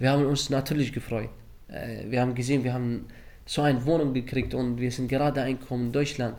wir 0.00 0.10
haben 0.10 0.26
uns 0.26 0.50
natürlich 0.50 0.92
gefreut. 0.92 1.28
Äh, 1.68 2.10
wir 2.10 2.20
haben 2.20 2.34
gesehen, 2.34 2.64
wir 2.64 2.72
haben 2.74 3.06
so 3.46 3.62
eine 3.62 3.84
Wohnung 3.84 4.12
gekriegt 4.12 4.54
und 4.54 4.80
wir 4.80 4.90
sind 4.90 5.08
gerade 5.08 5.42
eingekommen 5.42 5.86
in 5.86 5.92
Deutschland. 5.92 6.36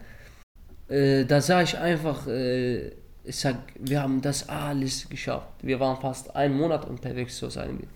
Äh, 0.89 1.25
da 1.25 1.39
sah 1.39 1.61
ich 1.61 1.77
einfach, 1.77 2.27
äh, 2.27 2.87
ich 3.23 3.35
sag, 3.35 3.55
wir 3.79 4.01
haben 4.01 4.21
das 4.21 4.49
alles 4.49 5.07
geschafft. 5.07 5.53
Wir 5.61 5.79
waren 5.79 6.01
fast 6.01 6.35
einen 6.35 6.57
Monat 6.57 6.85
unterwegs, 6.89 7.37
so 7.37 7.49
sagen 7.49 7.79
wir. 7.79 7.87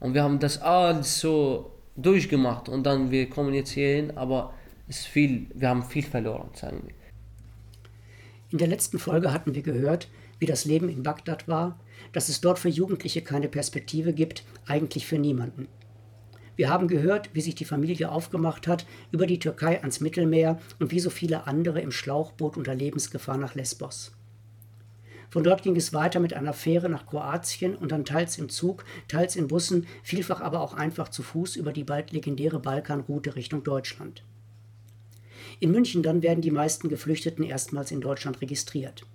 Und 0.00 0.14
wir 0.14 0.22
haben 0.22 0.38
das 0.38 0.60
alles 0.62 1.20
so 1.20 1.70
durchgemacht 1.96 2.68
und 2.70 2.84
dann 2.84 3.10
wir 3.10 3.28
kommen 3.28 3.52
jetzt 3.52 3.72
hierhin, 3.72 4.16
aber 4.16 4.54
es 4.88 5.04
viel, 5.04 5.46
wir 5.54 5.68
haben 5.68 5.82
viel 5.82 6.02
verloren, 6.02 6.48
sagen 6.54 6.80
wir. 6.86 6.94
In 8.50 8.58
der 8.58 8.68
letzten 8.68 8.98
Folge 8.98 9.32
hatten 9.32 9.54
wir 9.54 9.62
gehört, 9.62 10.08
wie 10.38 10.46
das 10.46 10.64
Leben 10.64 10.88
in 10.88 11.02
Bagdad 11.02 11.46
war, 11.46 11.78
dass 12.12 12.28
es 12.28 12.40
dort 12.40 12.58
für 12.58 12.68
Jugendliche 12.68 13.22
keine 13.22 13.48
Perspektive 13.48 14.12
gibt, 14.12 14.44
eigentlich 14.66 15.06
für 15.06 15.18
niemanden. 15.18 15.68
Wir 16.56 16.68
haben 16.68 16.88
gehört, 16.88 17.30
wie 17.32 17.40
sich 17.40 17.54
die 17.54 17.64
Familie 17.64 18.10
aufgemacht 18.10 18.66
hat 18.66 18.84
über 19.12 19.26
die 19.26 19.38
Türkei 19.38 19.80
ans 19.80 20.00
Mittelmeer 20.00 20.60
und 20.78 20.90
wie 20.90 21.00
so 21.00 21.08
viele 21.08 21.46
andere 21.46 21.80
im 21.80 21.90
Schlauchboot 21.90 22.56
unter 22.56 22.74
Lebensgefahr 22.74 23.38
nach 23.38 23.54
Lesbos. 23.54 24.12
Von 25.30 25.44
dort 25.44 25.62
ging 25.62 25.76
es 25.76 25.94
weiter 25.94 26.18
mit 26.18 26.34
einer 26.34 26.52
Fähre 26.52 26.88
nach 26.88 27.06
Kroatien 27.06 27.76
und 27.76 27.92
dann 27.92 28.04
teils 28.04 28.36
im 28.36 28.48
Zug, 28.48 28.84
teils 29.06 29.36
in 29.36 29.46
Bussen, 29.46 29.86
vielfach 30.02 30.40
aber 30.40 30.60
auch 30.60 30.74
einfach 30.74 31.08
zu 31.08 31.22
Fuß 31.22 31.56
über 31.56 31.72
die 31.72 31.84
bald 31.84 32.10
legendäre 32.10 32.58
Balkanroute 32.58 33.36
Richtung 33.36 33.62
Deutschland. 33.62 34.24
In 35.60 35.70
München 35.70 36.02
dann 36.02 36.22
werden 36.22 36.42
die 36.42 36.50
meisten 36.50 36.88
Geflüchteten 36.88 37.44
erstmals 37.44 37.92
in 37.92 38.00
Deutschland 38.00 38.40
registriert. 38.40 39.06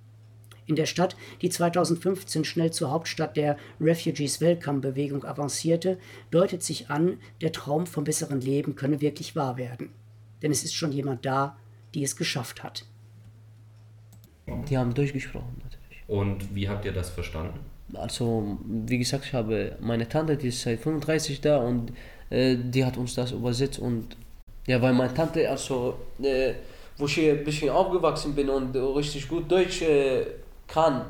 In 0.67 0.75
der 0.75 0.87
Stadt, 0.87 1.15
die 1.41 1.49
2015 1.49 2.43
schnell 2.43 2.71
zur 2.71 2.91
Hauptstadt 2.91 3.37
der 3.37 3.57
Refugees 3.79 4.41
Welcome 4.41 4.79
Bewegung 4.79 5.23
avancierte, 5.23 5.99
deutet 6.31 6.63
sich 6.63 6.89
an, 6.89 7.17
der 7.41 7.51
Traum 7.51 7.85
vom 7.85 8.03
besseren 8.03 8.41
Leben 8.41 8.75
könne 8.75 8.99
wirklich 8.99 9.35
wahr 9.35 9.57
werden. 9.57 9.89
Denn 10.41 10.51
es 10.51 10.63
ist 10.63 10.73
schon 10.73 10.91
jemand 10.91 11.25
da, 11.25 11.57
die 11.93 12.03
es 12.03 12.15
geschafft 12.15 12.63
hat. 12.63 12.85
Die 14.69 14.77
haben 14.77 14.93
durchgesprochen 14.93 15.61
natürlich. 15.63 16.03
Und 16.07 16.55
wie 16.55 16.67
habt 16.67 16.85
ihr 16.85 16.91
das 16.91 17.09
verstanden? 17.09 17.59
Also, 17.93 18.57
wie 18.65 18.97
gesagt, 18.97 19.25
ich 19.25 19.33
habe 19.33 19.77
meine 19.79 20.09
Tante, 20.09 20.35
die 20.35 20.47
ist 20.47 20.61
seit 20.61 20.79
35 20.79 21.41
da 21.41 21.57
und 21.57 21.91
äh, 22.31 22.57
die 22.57 22.83
hat 22.83 22.97
uns 22.97 23.13
das 23.13 23.31
übersetzt 23.31 23.79
und 23.79 24.17
ja, 24.67 24.81
weil 24.81 24.93
meine 24.93 25.13
Tante, 25.13 25.47
also, 25.47 25.99
äh, 26.21 26.53
wo 26.97 27.05
ich 27.05 27.13
hier 27.13 27.33
ein 27.33 27.43
bisschen 27.43 27.69
aufgewachsen 27.69 28.33
bin 28.33 28.49
und 28.49 28.75
richtig 28.75 29.27
gut 29.27 29.51
Deutsch 29.51 29.83
äh, 29.83 30.25
kann, 30.67 31.05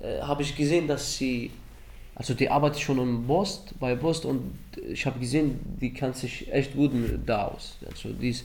äh, 0.00 0.20
habe 0.20 0.42
ich 0.42 0.56
gesehen, 0.56 0.86
dass 0.88 1.16
sie, 1.16 1.50
also 2.14 2.34
die 2.34 2.48
arbeitet 2.48 2.80
schon 2.80 2.98
im 2.98 3.26
Post, 3.26 3.78
bei 3.78 3.94
Post 3.94 4.24
und 4.24 4.52
ich 4.88 5.04
habe 5.06 5.18
gesehen, 5.18 5.60
die 5.80 5.92
kann 5.92 6.12
sich 6.12 6.52
echt 6.52 6.74
gut 6.74 6.92
da 7.26 7.48
aus. 7.48 7.78
Also 7.86 8.10
die 8.12 8.30
ist, 8.30 8.44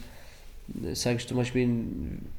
äh, 0.83 0.94
sage 0.95 1.17
ich 1.17 1.27
zum 1.27 1.38
Beispiel, 1.38 1.67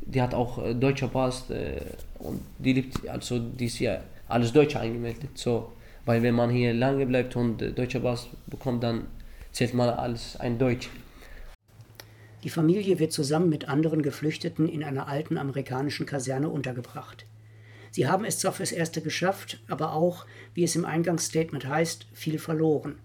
die 0.03 0.21
hat 0.21 0.35
auch 0.35 0.65
äh, 0.65 0.75
deutscher 0.75 1.09
Pass 1.09 1.51
äh, 1.51 1.81
und 2.19 2.41
die 2.59 2.75
liebt, 2.75 3.09
also 3.09 3.39
die 3.39 3.67
ist 3.67 3.79
ja 3.79 4.01
alles 4.29 4.53
Deutsche 4.53 4.81
eingemeldet. 4.81 5.31
So, 5.35 5.73
weil 6.05 6.23
wenn 6.23 6.35
man 6.35 6.51
hier 6.51 6.73
lange 6.75 7.07
bleibt 7.07 7.37
und 7.37 7.63
äh, 7.63 7.73
deutscher 7.73 8.01
Pass 8.01 8.29
bekommt, 8.47 8.83
dann 8.83 9.07
zählt 9.53 9.75
man 9.75 9.89
alles 9.89 10.37
ein 10.37 10.59
Deutsch. 10.59 10.89
Die 12.45 12.51
Familie 12.51 12.99
wird 12.99 13.13
zusammen 13.13 13.49
mit 13.49 13.69
anderen 13.69 14.03
Geflüchteten 14.03 14.69
in 14.69 14.85
einer 14.85 15.09
alten 15.09 15.37
amerikanischen 15.37 16.07
Kaserne 16.07 16.49
untergebracht. 16.49 17.27
Sie 17.97 18.07
haben 18.07 18.27
es 18.27 18.39
zwar 18.39 18.53
fürs 18.53 18.73
Erste 18.73 19.01
geschafft, 19.01 19.57
aber 19.71 19.95
auch, 19.95 20.27
wie 20.53 20.65
es 20.65 20.77
im 20.77 20.85
Eingangsstatement 20.85 21.67
heißt, 21.67 22.07
viel 22.13 22.39
verloren. 22.39 22.99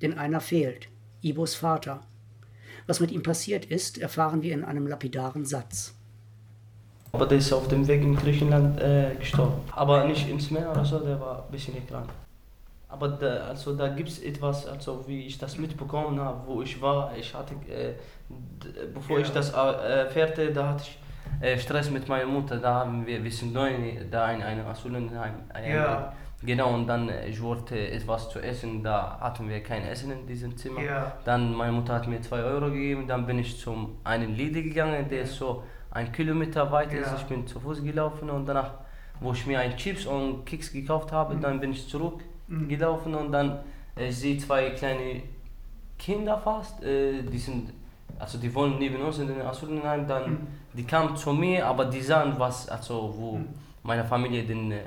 Denn 0.00 0.16
einer 0.16 0.40
fehlt, 0.40 0.88
Ibos 1.20 1.54
Vater. 1.54 2.00
Was 2.86 2.98
mit 2.98 3.10
ihm 3.10 3.22
passiert 3.22 3.66
ist, 3.66 3.98
erfahren 3.98 4.40
wir 4.40 4.54
in 4.54 4.64
einem 4.64 4.86
lapidaren 4.86 5.44
Satz. 5.44 5.92
Aber 7.12 7.26
der 7.26 7.36
ist 7.36 7.52
auf 7.52 7.68
dem 7.68 7.86
Weg 7.86 8.00
in 8.00 8.16
Griechenland 8.16 8.80
äh, 8.80 9.16
gestorben. 9.20 9.60
Aber 9.72 10.06
nicht 10.06 10.26
ins 10.30 10.50
Meer 10.50 10.70
oder 10.70 10.82
so, 10.82 10.98
der 11.00 11.20
war 11.20 11.44
ein 11.44 11.50
bisschen 11.50 11.86
krank. 11.86 12.08
Aber 12.88 13.08
da, 13.08 13.48
also 13.48 13.76
da 13.76 13.88
gibt 13.88 14.08
es 14.08 14.18
etwas, 14.20 14.66
also 14.66 15.06
wie 15.06 15.26
ich 15.26 15.36
das 15.36 15.58
mitbekommen 15.58 16.18
habe, 16.18 16.46
wo 16.46 16.62
ich 16.62 16.80
war, 16.80 17.14
ich 17.14 17.34
hatte, 17.34 17.52
äh, 17.70 17.92
bevor 18.94 19.18
ja. 19.18 19.26
ich 19.26 19.30
das 19.30 19.50
äh, 19.50 19.56
erfährte, 19.56 20.54
da 20.54 20.68
hatte 20.68 20.84
ich 20.84 20.98
äh, 21.40 21.58
Stress 21.58 21.90
mit 21.90 22.08
meiner 22.08 22.26
Mutter, 22.26 22.56
da 22.58 22.74
haben 22.74 23.06
wir, 23.06 23.22
wir 23.22 23.30
sind 23.30 23.52
neu 23.52 23.70
da 24.10 24.32
in 24.32 24.42
einem 24.42 24.66
Asylenheim. 24.66 25.34
Ja. 25.68 26.12
Genau, 26.42 26.72
und 26.72 26.86
dann 26.86 27.08
äh, 27.08 27.26
ich 27.26 27.42
wollte 27.42 27.90
etwas 27.90 28.30
zu 28.30 28.38
essen, 28.40 28.82
da 28.82 29.18
hatten 29.20 29.48
wir 29.48 29.62
kein 29.62 29.84
Essen 29.84 30.12
in 30.12 30.26
diesem 30.26 30.56
Zimmer. 30.56 30.82
Ja. 30.82 31.12
Dann 31.24 31.52
meine 31.52 31.72
Mutter 31.72 31.94
hat 31.94 32.06
mir 32.06 32.20
zwei 32.20 32.42
Euro 32.42 32.66
gegeben, 32.66 33.06
dann 33.08 33.26
bin 33.26 33.40
ich 33.40 33.58
zum 33.58 33.96
einen 34.04 34.34
Lidl 34.34 34.62
gegangen, 34.62 35.08
der 35.08 35.22
ist 35.22 35.34
so 35.34 35.64
ein 35.90 36.12
Kilometer 36.12 36.70
weit 36.70 36.92
ist. 36.92 37.12
Ich 37.16 37.24
bin 37.24 37.46
zu 37.46 37.58
Fuß 37.58 37.82
gelaufen 37.82 38.30
und 38.30 38.46
danach, 38.46 38.74
wo 39.20 39.32
ich 39.32 39.46
mir 39.46 39.58
ein 39.58 39.76
Chips 39.76 40.06
und 40.06 40.44
Keks 40.46 40.72
gekauft 40.72 41.10
habe, 41.10 41.34
mhm. 41.34 41.40
dann 41.40 41.60
bin 41.60 41.72
ich 41.72 41.88
zurückgelaufen 41.88 43.12
mhm. 43.12 43.18
und 43.18 43.32
dann 43.32 43.60
äh, 43.96 44.08
ich 44.08 44.18
sehe 44.18 44.38
zwei 44.38 44.70
kleine 44.70 45.22
Kinder 45.98 46.38
fast, 46.38 46.84
äh, 46.84 47.22
die 47.22 47.38
sind 47.38 47.72
also 48.18 48.38
die 48.38 48.54
wohnen 48.54 48.78
neben 48.78 49.00
uns 49.00 49.18
in 49.18 49.28
den 49.28 49.40
Asylenheim, 49.42 50.06
dann 50.06 50.30
mhm. 50.30 50.46
die 50.74 50.84
kamen 50.84 51.16
zu 51.16 51.32
mir, 51.32 51.66
aber 51.66 51.84
die 51.86 52.00
sahen 52.00 52.34
was, 52.38 52.68
also 52.68 53.14
wo 53.16 53.36
mhm. 53.36 53.46
meine 53.82 54.04
Familie 54.04 54.44
den 54.44 54.72
äh, 54.72 54.80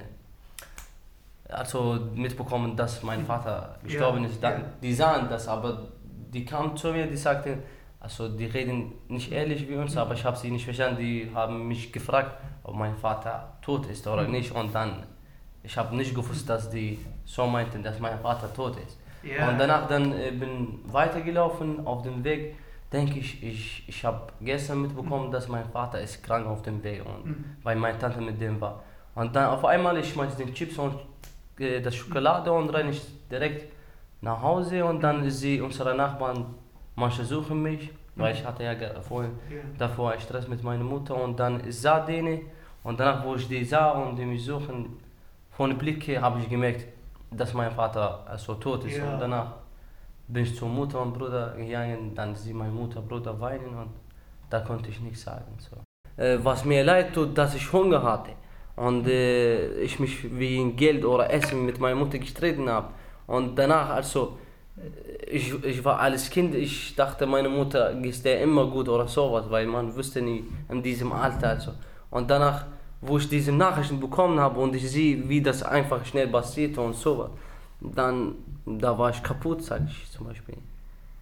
also 1.49 1.99
mitbekommen, 2.15 2.75
dass 2.75 3.03
mein 3.03 3.25
Vater 3.25 3.77
gestorben 3.83 4.23
ja. 4.23 4.29
ist. 4.29 4.41
Dann, 4.41 4.63
die 4.81 4.93
sahen 4.93 5.27
das, 5.29 5.47
aber 5.47 5.87
die 6.33 6.45
kamen 6.45 6.77
zu 6.77 6.91
mir, 6.91 7.07
die 7.07 7.17
sagten, 7.17 7.61
also 7.99 8.29
die 8.29 8.45
reden 8.45 8.93
nicht 9.09 9.31
ehrlich 9.31 9.67
wie 9.69 9.75
uns, 9.75 9.93
mhm. 9.93 9.99
aber 9.99 10.13
ich 10.15 10.25
habe 10.25 10.37
sie 10.37 10.49
nicht 10.49 10.65
verstanden. 10.65 10.99
Die 10.99 11.29
haben 11.33 11.67
mich 11.67 11.91
gefragt, 11.91 12.35
ob 12.63 12.75
mein 12.75 12.95
Vater 12.95 13.53
tot 13.61 13.85
ist 13.87 14.07
oder 14.07 14.23
mhm. 14.23 14.31
nicht. 14.31 14.51
Und 14.53 14.73
dann, 14.73 15.03
ich 15.63 15.77
habe 15.77 15.95
nicht 15.95 16.15
gewusst, 16.15 16.49
dass 16.49 16.69
die 16.69 16.99
so 17.25 17.45
meinten, 17.45 17.83
dass 17.83 17.99
mein 17.99 18.19
Vater 18.19 18.51
tot 18.53 18.77
ist. 18.77 18.97
Ja. 19.23 19.49
Und 19.49 19.59
danach 19.59 19.87
dann 19.87 20.13
äh, 20.13 20.31
bin 20.31 20.79
weitergelaufen 20.85 21.85
auf 21.85 22.01
dem 22.01 22.23
Weg 22.23 22.55
denke 22.91 23.19
ich, 23.19 23.41
ich, 23.41 23.83
ich 23.87 24.03
habe 24.05 24.27
gestern 24.41 24.81
mitbekommen, 24.81 25.27
mhm. 25.27 25.31
dass 25.31 25.47
mein 25.47 25.65
Vater 25.65 26.01
ist 26.01 26.23
krank 26.23 26.45
auf 26.45 26.61
dem 26.61 26.83
Weg 26.83 27.03
und 27.05 27.25
mhm. 27.25 27.45
weil 27.63 27.75
meine 27.75 27.97
Tante 27.97 28.19
mit 28.21 28.39
dem 28.39 28.59
war. 28.59 28.83
Und 29.15 29.35
dann 29.35 29.49
auf 29.49 29.63
einmal, 29.65 29.97
ich 29.97 30.09
schmeiße 30.09 30.37
den 30.37 30.53
Chips 30.53 30.77
und 30.77 30.95
äh, 31.59 31.81
das 31.81 31.95
Schokolade 31.95 32.51
und 32.51 32.69
renne 32.69 32.91
ich 32.91 33.01
direkt 33.29 33.71
nach 34.21 34.41
Hause 34.41 34.85
und 34.85 35.01
dann 35.01 35.29
sie, 35.29 35.61
unsere 35.61 35.95
Nachbarn, 35.95 36.45
manche 36.95 37.23
suchen 37.23 37.61
mich, 37.61 37.89
weil 38.15 38.35
ich 38.35 38.45
hatte 38.45 38.63
ja 38.63 38.75
vorhin 39.01 39.31
ja. 39.49 39.57
davor 39.77 40.13
Stress 40.19 40.47
mit 40.47 40.63
meiner 40.63 40.83
Mutter 40.83 41.15
und 41.15 41.39
dann 41.39 41.65
ich 41.67 41.79
sah 41.79 42.01
denen 42.01 42.41
und 42.83 42.99
danach, 42.99 43.25
wo 43.25 43.35
ich 43.35 43.47
die 43.47 43.63
sah 43.63 43.91
und 43.91 44.17
die 44.17 44.25
mich 44.25 44.43
suchen, 44.43 44.99
von 45.51 45.77
Blicke 45.77 46.21
habe 46.21 46.39
ich 46.39 46.49
gemerkt, 46.49 46.85
dass 47.31 47.53
mein 47.53 47.71
Vater 47.71 48.25
also 48.27 48.55
tot 48.55 48.83
ist 48.85 48.97
ja. 48.97 49.13
und 49.13 49.19
danach 49.19 49.53
bin 50.31 50.43
ich 50.43 50.55
zur 50.55 50.69
Mutter 50.69 51.01
und 51.01 51.13
Bruder 51.13 51.53
gegangen, 51.57 52.13
dann 52.15 52.35
sie 52.35 52.53
meine 52.53 52.71
Mutter, 52.71 53.01
Bruder 53.01 53.39
weinen 53.39 53.73
und 53.77 53.91
da 54.49 54.59
konnte 54.61 54.89
ich 54.89 54.99
nichts 55.01 55.23
sagen. 55.23 55.57
So. 55.57 55.77
Äh, 56.21 56.39
was 56.43 56.65
mir 56.65 56.83
leid 56.83 57.13
tut, 57.13 57.37
dass 57.37 57.55
ich 57.55 57.71
Hunger 57.71 58.01
hatte 58.03 58.31
und 58.75 59.07
äh, 59.07 59.81
ich 59.81 59.99
mich 59.99 60.37
wegen 60.37 60.75
Geld 60.75 61.03
oder 61.05 61.31
Essen 61.31 61.65
mit 61.65 61.79
meiner 61.79 61.95
Mutter 61.95 62.17
gestritten 62.17 62.69
habe. 62.69 62.89
Und 63.27 63.57
danach, 63.57 63.89
also, 63.89 64.37
ich, 65.29 65.53
ich 65.63 65.83
war 65.85 65.99
als 65.99 66.29
Kind, 66.29 66.55
ich 66.55 66.95
dachte, 66.95 67.25
meine 67.25 67.49
Mutter 67.49 67.91
ist 68.03 68.25
der 68.25 68.41
immer 68.41 68.65
gut 68.67 68.89
oder 68.89 69.07
sowas, 69.07 69.45
weil 69.49 69.67
man 69.67 69.95
wusste 69.95 70.21
nie 70.21 70.43
in 70.69 70.81
diesem 70.81 71.11
Alter. 71.11 71.49
Also. 71.49 71.71
Und 72.09 72.29
danach, 72.29 72.65
wo 73.01 73.17
ich 73.17 73.29
diese 73.29 73.51
Nachrichten 73.51 73.99
bekommen 73.99 74.39
habe 74.39 74.59
und 74.59 74.75
ich 74.75 74.89
sehe, 74.89 75.27
wie 75.29 75.41
das 75.41 75.63
einfach 75.63 76.03
schnell 76.05 76.27
passiert 76.27 76.77
und 76.77 76.95
sowas, 76.95 77.31
dann 77.81 78.35
da 78.65 78.97
war 78.97 79.09
ich 79.09 79.23
kaputt, 79.23 79.63
sage 79.63 79.87
ich 79.87 80.11
zum 80.11 80.27
Beispiel. 80.27 80.57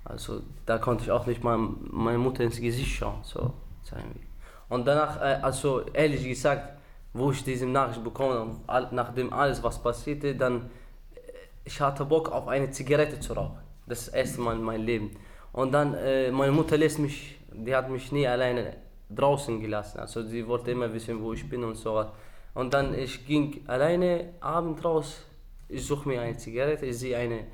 Also 0.04 0.42
da 0.66 0.78
konnte 0.78 1.04
ich 1.04 1.12
auch 1.12 1.26
nicht 1.26 1.44
mal 1.44 1.58
meine 1.58 2.18
Mutter 2.18 2.44
ins 2.44 2.60
Gesicht 2.60 2.96
schauen, 2.96 3.20
so 3.24 3.54
sagen 3.84 4.12
wir. 4.14 4.22
Und 4.70 4.86
danach, 4.86 5.22
äh, 5.22 5.40
also 5.42 5.82
ehrlich 5.94 6.24
gesagt, 6.24 6.78
wo 7.14 7.32
ich 7.32 7.44
diese 7.44 7.66
Nachricht 7.66 8.04
bekomme, 8.04 8.56
nachdem 8.92 9.34
alles 9.34 9.64
was 9.64 9.82
passierte, 9.82 10.36
dann 10.36 10.70
äh, 11.16 11.20
ich 11.64 11.80
hatte 11.80 12.06
Bock 12.06 12.32
auf 12.32 12.48
eine 12.48 12.70
Zigarette 12.72 13.20
zu 13.20 13.34
rauchen. 13.34 13.60
Das 13.88 14.08
erste 14.10 14.42
Mal 14.42 14.56
in 14.56 14.64
meinem 14.64 14.86
Leben. 14.86 15.12
Und 15.52 15.72
dann, 15.72 15.96
äh, 15.96 16.32
meine 16.32 16.52
Mutter 16.52 16.78
lässt 16.78 17.00
mich, 17.00 17.40
die 17.52 17.76
hat 17.76 17.90
mich 17.90 18.12
nie 18.12 18.28
alleine 18.28 18.78
draußen 19.10 19.60
gelassen. 19.60 20.00
Also 20.00 20.24
sie 20.24 20.48
wollte 20.48 20.72
immer 20.72 20.94
wissen, 20.94 21.22
wo 21.22 21.34
ich 21.34 21.48
bin 21.50 21.64
und 21.64 21.76
so. 21.76 22.06
Und 22.54 22.74
dann, 22.74 22.94
ich 22.94 23.26
ging 23.26 23.62
alleine 23.68 24.34
abend 24.40 24.84
raus 24.86 25.26
ich 25.70 25.86
suche 25.86 26.08
mir 26.10 26.22
eine 26.22 26.38
Zigarette, 26.38 26.86
ich 26.86 26.98
sehe 26.98 27.18
einen 27.18 27.46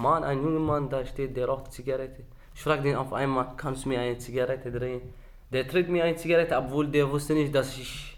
Mann, 0.00 0.24
einen 0.24 0.42
jungen 0.42 0.64
Mann, 0.64 0.90
da 0.90 1.04
steht, 1.04 1.36
der 1.36 1.46
raucht 1.46 1.72
Zigarette. 1.72 2.24
Ich 2.54 2.62
frage 2.62 2.82
den 2.82 2.96
auf 2.96 3.12
einmal, 3.12 3.54
kannst 3.56 3.84
du 3.84 3.88
mir 3.88 4.00
eine 4.00 4.18
Zigarette 4.18 4.70
drehen? 4.70 5.02
Der 5.52 5.66
tritt 5.66 5.88
mir 5.88 6.04
eine 6.04 6.16
Zigarette, 6.16 6.56
obwohl 6.56 6.88
der 6.88 7.10
wusste 7.10 7.32
nicht, 7.34 7.54
dass 7.54 7.76
ich 7.78 8.16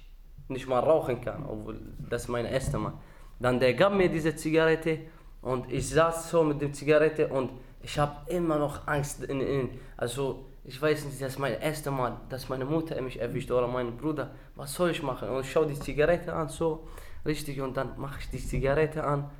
nicht 0.49 0.67
mal 0.67 0.81
rauchen 0.81 1.21
kann, 1.21 1.47
obwohl 1.47 1.81
das 2.11 2.29
mein 2.29 2.47
erster 2.47 2.79
Mal. 2.79 2.95
Dann 3.39 3.59
der 3.61 3.75
gab 3.75 3.95
mir 3.95 4.09
diese 4.09 4.35
Zigarette 4.37 4.99
Und 5.43 5.71
ich 5.73 5.89
saß 5.89 6.31
so 6.31 6.45
mit 6.45 6.61
der 6.63 6.73
Zigarette 6.73 7.27
und 7.27 7.51
ich 7.83 7.99
habe 7.99 8.31
immer 8.31 8.59
noch 8.59 8.87
Angst 8.87 9.25
in 9.25 9.41
innen. 9.41 9.71
Also 9.97 10.47
ich 10.65 10.81
weiß 10.81 11.05
nicht, 11.05 11.21
das 11.21 11.33
ist 11.33 11.39
mein 11.41 11.61
erstes 11.61 11.93
Mal, 11.93 12.21
dass 12.29 12.49
meine 12.49 12.65
Mutter 12.65 13.01
mich 13.03 13.21
erwischt 13.21 13.51
oder 13.51 13.67
mein 13.67 13.97
Bruder. 13.97 14.31
Was 14.55 14.73
soll 14.73 14.91
ich 14.91 15.03
machen? 15.03 15.29
Und 15.29 15.41
ich 15.41 15.51
schaue 15.51 15.67
die 15.67 15.79
Zigarette 15.79 16.33
an, 16.33 16.49
so 16.49 16.87
richtig, 17.27 17.61
und 17.61 17.77
dann 17.77 17.99
mache 17.99 18.21
ich 18.21 18.31
die 18.31 18.39
Zigarette 18.39 19.03
an. 19.03 19.31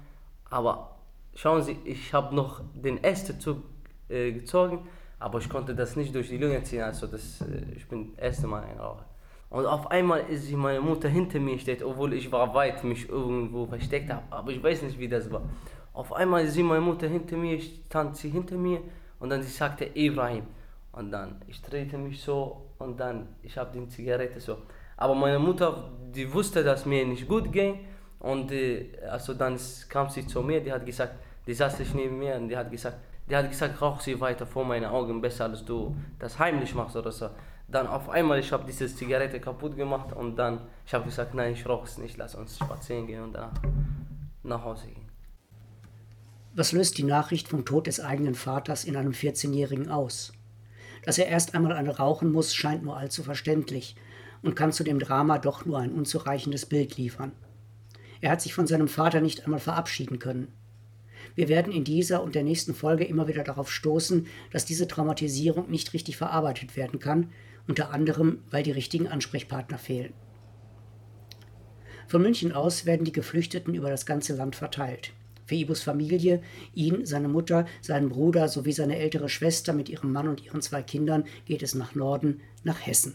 Aber 0.53 0.97
schauen 1.35 1.63
Sie, 1.63 1.79
ich 1.85 2.13
habe 2.13 2.35
noch 2.35 2.61
den 2.75 3.03
ersten 3.03 3.41
Zug 3.41 3.63
äh, 4.11 4.33
gezogen, 4.33 4.87
aber 5.19 5.39
ich 5.39 5.49
konnte 5.49 5.75
das 5.75 5.97
nicht 5.97 6.15
durch 6.15 6.29
die 6.29 6.37
Lunge 6.37 6.63
ziehen. 6.63 6.83
Also 6.83 7.07
das, 7.07 7.41
äh, 7.41 7.75
ich 7.75 7.89
bin 7.89 8.13
das 8.15 8.23
erste 8.23 8.47
Mal 8.49 8.63
ein 8.65 8.79
Raucher. 8.79 9.07
Und 9.49 9.65
auf 9.65 9.91
einmal 9.91 10.21
ist 10.29 10.53
meine 10.53 10.83
Mutter 10.83 11.09
hinter 11.09 11.41
mir 11.41 11.59
steht, 11.59 11.83
obwohl 11.83 12.13
ich 12.13 12.31
war 12.31 12.53
weit 12.53 12.85
mich 12.85 13.09
irgendwo 13.09 13.65
versteckt 13.65 14.11
habe. 14.13 14.23
Aber 14.29 14.51
ich 14.51 14.63
weiß 14.63 14.83
nicht, 14.83 14.99
wie 14.99 15.09
das 15.09 15.31
war. 15.33 15.43
Auf 15.95 16.13
einmal 16.13 16.45
ist 16.45 16.59
meine 16.59 16.83
Mutter 16.83 17.09
hinter 17.09 17.39
mir, 17.39 17.59
stand 17.59 18.19
sie 18.19 18.29
hinter 18.29 18.57
mir 18.57 18.83
und 19.21 19.31
dann 19.31 19.43
sie 19.43 19.51
sagte 19.51 19.87
Ibrahim. 19.95 20.45
Und 20.93 21.13
dann 21.13 21.41
ich 21.47 21.63
drehte 21.63 21.97
mich 21.97 22.23
so 22.23 22.67
und 22.79 23.01
dann 23.01 23.29
ich 23.43 23.57
habe 23.57 23.71
die 23.79 23.89
Zigarette 23.89 24.39
so. 24.39 24.59
Aber 24.99 25.15
meine 25.15 25.39
Mutter, 25.39 25.91
die 26.15 26.31
wusste, 26.31 26.63
dass 26.63 26.85
mir 26.85 27.07
nicht 27.07 27.27
gut 27.27 27.51
ging 27.51 27.87
und 28.23 28.53
äh, 28.53 28.87
also 29.11 29.35
dann 29.35 29.59
kam 29.89 30.09
sie 30.09 30.25
zu 30.27 30.43
mir, 30.43 30.61
die 30.61 30.73
hat 30.73 30.87
gesagt, 30.87 31.15
die 31.45 31.55
saß 31.55 31.79
sich 31.79 31.93
neben 31.93 32.19
mir 32.21 32.37
und 32.37 32.49
die 32.49 32.57
hat 32.57 32.71
gesagt, 32.71 32.97
die 33.29 33.35
hat 33.35 33.51
gesagt, 33.51 33.83
rauch 33.83 34.01
sie 34.01 34.21
weiter 34.21 34.47
vor 34.47 34.65
meinen 34.65 34.85
Augen, 34.85 35.21
besser 35.21 35.47
als 35.47 35.65
du 35.65 35.97
das 36.21 36.39
heimlich 36.39 36.73
machst 36.75 36.95
oder 36.95 37.11
so. 37.11 37.31
Dann 37.67 37.89
auf 37.89 38.09
einmal, 38.09 38.39
ich 38.39 38.53
habe 38.53 38.65
diese 38.65 38.87
Zigarette 38.87 39.41
kaputt 39.41 39.77
gemacht 39.77 40.13
und 40.13 40.37
dann, 40.37 40.61
ich 40.87 40.95
habe 40.95 41.05
gesagt, 41.05 41.35
nein, 41.35 41.55
ich 41.55 41.67
rauche 41.67 41.87
es 41.87 41.99
nicht, 41.99 42.17
lass 42.17 42.37
uns 42.37 42.59
spazieren 42.59 43.09
gehen 43.09 43.23
und 43.25 43.33
danach 43.33 43.61
nach 44.45 44.63
Hause 44.63 44.87
gehen. 44.87 45.09
Was 46.55 46.71
löst 46.71 46.99
die 46.99 47.05
Nachricht 47.05 47.49
vom 47.49 47.65
Tod 47.65 47.89
des 47.89 47.99
eigenen 47.99 48.35
Vaters 48.37 48.85
in 48.85 48.95
einem 48.95 49.13
14-Jährigen 49.13 49.91
aus? 49.91 50.33
Dass 51.05 51.19
er 51.19 51.27
erst 51.27 51.57
einmal 51.57 51.73
eine 51.73 51.97
rauchen 51.97 52.31
muss, 52.31 52.55
scheint 52.55 52.85
nur 52.85 52.97
allzu 52.97 53.25
verständlich 53.25 53.97
und 54.43 54.55
kann 54.55 54.71
zu 54.71 54.85
dem 54.85 55.01
Drama 55.01 55.39
doch 55.39 55.65
nur 55.65 55.79
ein 55.79 55.93
unzureichendes 55.93 56.67
Bild 56.67 56.97
liefern. 56.97 57.33
Er 58.23 58.31
hat 58.31 58.41
sich 58.41 58.55
von 58.55 58.67
seinem 58.67 58.89
Vater 58.89 59.21
nicht 59.21 59.45
einmal 59.45 59.61
verabschieden 59.61 60.19
können. 60.19 60.49
Wir 61.35 61.49
werden 61.49 61.73
in 61.73 61.85
dieser 61.85 62.23
und 62.23 62.35
der 62.35 62.43
nächsten 62.43 62.75
Folge 62.75 63.05
immer 63.05 63.29
wieder 63.29 63.45
darauf 63.45 63.71
stoßen, 63.71 64.27
dass 64.51 64.65
diese 64.65 64.89
Traumatisierung 64.89 65.71
nicht 65.71 65.93
richtig 65.93 66.17
verarbeitet 66.17 66.77
werden 66.77 66.99
kann 66.99 67.29
unter 67.67 67.93
anderem 67.93 68.39
weil 68.51 68.63
die 68.63 68.73
richtigen 68.73 69.09
Ansprechpartner 69.09 69.79
fehlen. 69.79 70.13
Von 72.09 72.23
München 72.23 72.53
aus 72.53 72.85
werden 72.85 73.05
die 73.05 73.13
Geflüchteten 73.13 73.75
über 73.75 73.89
das 73.89 74.05
ganze 74.07 74.35
Land 74.35 74.57
verteilt. 74.57 75.13
Für 75.47 75.55
Ibus 75.55 75.83
Familie, 75.83 76.43
ihn, 76.75 77.05
seine 77.07 77.29
Mutter, 77.29 77.67
seinen 77.81 78.09
Bruder 78.09 78.49
sowie 78.49 78.73
seine 78.73 78.99
ältere 78.99 79.29
Schwester 79.29 79.73
mit 79.73 79.89
ihrem 79.89 80.13
Mann 80.13 80.29
und 80.29 80.45
ihren 80.45 80.63
zwei 80.63 80.83
Kindern 80.83 81.25
geht 81.47 81.63
es 81.63 81.75
nach 81.75 81.95
Norden, 81.95 82.41
nach 82.65 82.87
Hessen. 82.87 83.15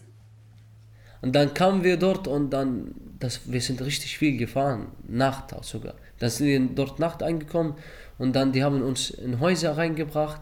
Und 1.22 1.36
dann 1.36 1.54
kamen 1.54 1.84
wir 1.84 1.98
dort 1.98 2.28
und 2.28 2.52
dann, 2.52 2.94
das, 3.19 3.52
wir 3.52 3.62
sind 3.62 3.81
richtig 3.81 4.18
viel 4.18 4.38
gefahren, 4.38 4.88
Nacht 5.08 5.54
auch 5.54 5.64
sogar. 5.64 5.96
Dann 6.19 6.30
sind 6.30 6.48
wir 6.48 6.60
dort 6.75 7.00
Nacht 7.00 7.24
angekommen 7.24 7.75
und 8.18 8.36
dann, 8.36 8.52
die 8.52 8.64
haben 8.64 8.81
uns 8.81 9.10
in 9.10 9.40
Häuser 9.40 9.78
reingebracht. 9.78 10.42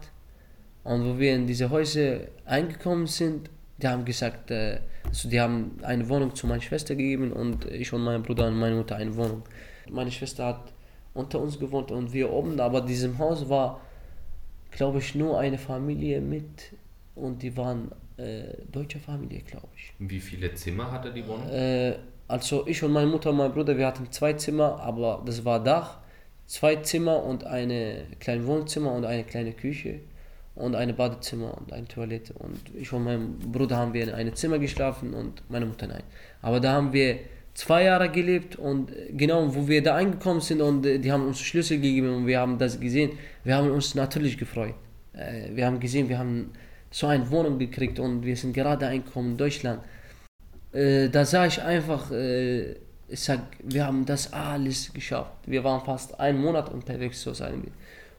Und 0.84 1.04
wo 1.04 1.18
wir 1.18 1.34
in 1.34 1.46
diese 1.46 1.70
Häuser 1.70 2.20
eingekommen 2.44 3.06
sind, 3.06 3.50
die 3.78 3.88
haben 3.88 4.04
gesagt, 4.04 4.50
äh, 4.50 4.78
also 5.04 5.28
die 5.28 5.40
haben 5.40 5.78
eine 5.82 6.08
Wohnung 6.08 6.34
zu 6.34 6.46
meiner 6.46 6.62
Schwester 6.62 6.94
gegeben 6.94 7.32
und 7.32 7.64
ich 7.66 7.92
und 7.92 8.02
mein 8.02 8.22
Bruder 8.22 8.46
und 8.46 8.58
meine 8.58 8.76
Mutter 8.76 8.96
eine 8.96 9.14
Wohnung. 9.16 9.42
Meine 9.90 10.10
Schwester 10.10 10.46
hat 10.46 10.72
unter 11.14 11.40
uns 11.40 11.58
gewohnt 11.58 11.90
und 11.90 12.12
wir 12.12 12.30
oben, 12.32 12.60
aber 12.60 12.80
diesem 12.80 13.18
Haus 13.18 13.48
war, 13.48 13.80
glaube 14.70 14.98
ich, 14.98 15.14
nur 15.14 15.38
eine 15.38 15.58
Familie 15.58 16.20
mit 16.20 16.72
und 17.14 17.42
die 17.42 17.56
waren 17.56 17.90
äh, 18.16 18.44
deutsche 18.70 18.98
Familie, 18.98 19.40
glaube 19.42 19.68
ich. 19.76 19.92
Wie 19.98 20.20
viele 20.20 20.54
Zimmer 20.54 20.90
hatte 20.90 21.12
die 21.12 21.26
Wohnung? 21.26 21.48
Äh, 21.48 21.94
also 22.28 22.66
ich 22.66 22.82
und 22.82 22.92
meine 22.92 23.06
Mutter 23.06 23.30
und 23.30 23.36
mein 23.36 23.52
Bruder, 23.52 23.76
wir 23.76 23.86
hatten 23.86 24.10
zwei 24.10 24.32
Zimmer, 24.32 24.80
aber 24.80 25.22
das 25.24 25.44
war 25.44 25.62
Dach, 25.62 25.98
zwei 26.46 26.76
Zimmer 26.76 27.22
und 27.22 27.44
eine 27.44 28.04
kleine 28.18 28.46
Wohnzimmer 28.46 28.92
und 28.92 29.04
eine 29.04 29.24
kleine 29.24 29.52
Küche 29.52 30.00
und 30.54 30.74
ein 30.74 30.96
Badezimmer 30.96 31.56
und 31.56 31.72
eine 31.72 31.86
Toilette. 31.86 32.32
Und 32.32 32.60
ich 32.74 32.92
und 32.92 33.04
mein 33.04 33.38
Bruder 33.38 33.76
haben 33.76 33.92
wir 33.92 34.02
in 34.02 34.10
einem 34.10 34.34
Zimmer 34.34 34.58
geschlafen 34.58 35.14
und 35.14 35.42
meine 35.48 35.66
Mutter 35.66 35.86
nein. 35.86 36.02
Aber 36.42 36.58
da 36.58 36.72
haben 36.72 36.92
wir 36.92 37.18
zwei 37.54 37.84
Jahre 37.84 38.10
gelebt 38.10 38.56
und 38.56 38.92
genau, 39.12 39.54
wo 39.54 39.68
wir 39.68 39.82
da 39.82 39.96
angekommen 39.96 40.40
sind 40.40 40.60
und 40.60 40.82
die 40.82 41.12
haben 41.12 41.26
uns 41.26 41.40
Schlüssel 41.40 41.78
gegeben 41.80 42.14
und 42.14 42.26
wir 42.26 42.40
haben 42.40 42.58
das 42.58 42.78
gesehen, 42.80 43.12
wir 43.44 43.56
haben 43.56 43.70
uns 43.70 43.94
natürlich 43.94 44.36
gefreut. 44.36 44.74
Äh, 45.12 45.54
wir 45.54 45.66
haben 45.66 45.80
gesehen, 45.80 46.08
wir 46.08 46.18
haben 46.18 46.52
so 46.90 47.06
eine 47.06 47.30
Wohnung 47.30 47.58
gekriegt 47.58 47.98
und 47.98 48.24
wir 48.24 48.36
sind 48.36 48.52
gerade 48.52 48.86
angekommen 48.86 49.32
in 49.32 49.36
Deutschland. 49.36 49.80
Äh, 50.72 51.08
da 51.08 51.24
sah 51.24 51.46
ich 51.46 51.60
einfach, 51.62 52.10
äh, 52.10 52.72
ich 53.08 53.20
sag, 53.20 53.40
wir 53.62 53.86
haben 53.86 54.04
das 54.04 54.32
alles 54.32 54.92
geschafft. 54.92 55.32
Wir 55.46 55.62
waren 55.64 55.84
fast 55.84 56.18
einen 56.18 56.40
Monat 56.40 56.72
unterwegs, 56.72 57.22
so 57.22 57.32
sagen 57.34 57.62
wir. 57.64 57.72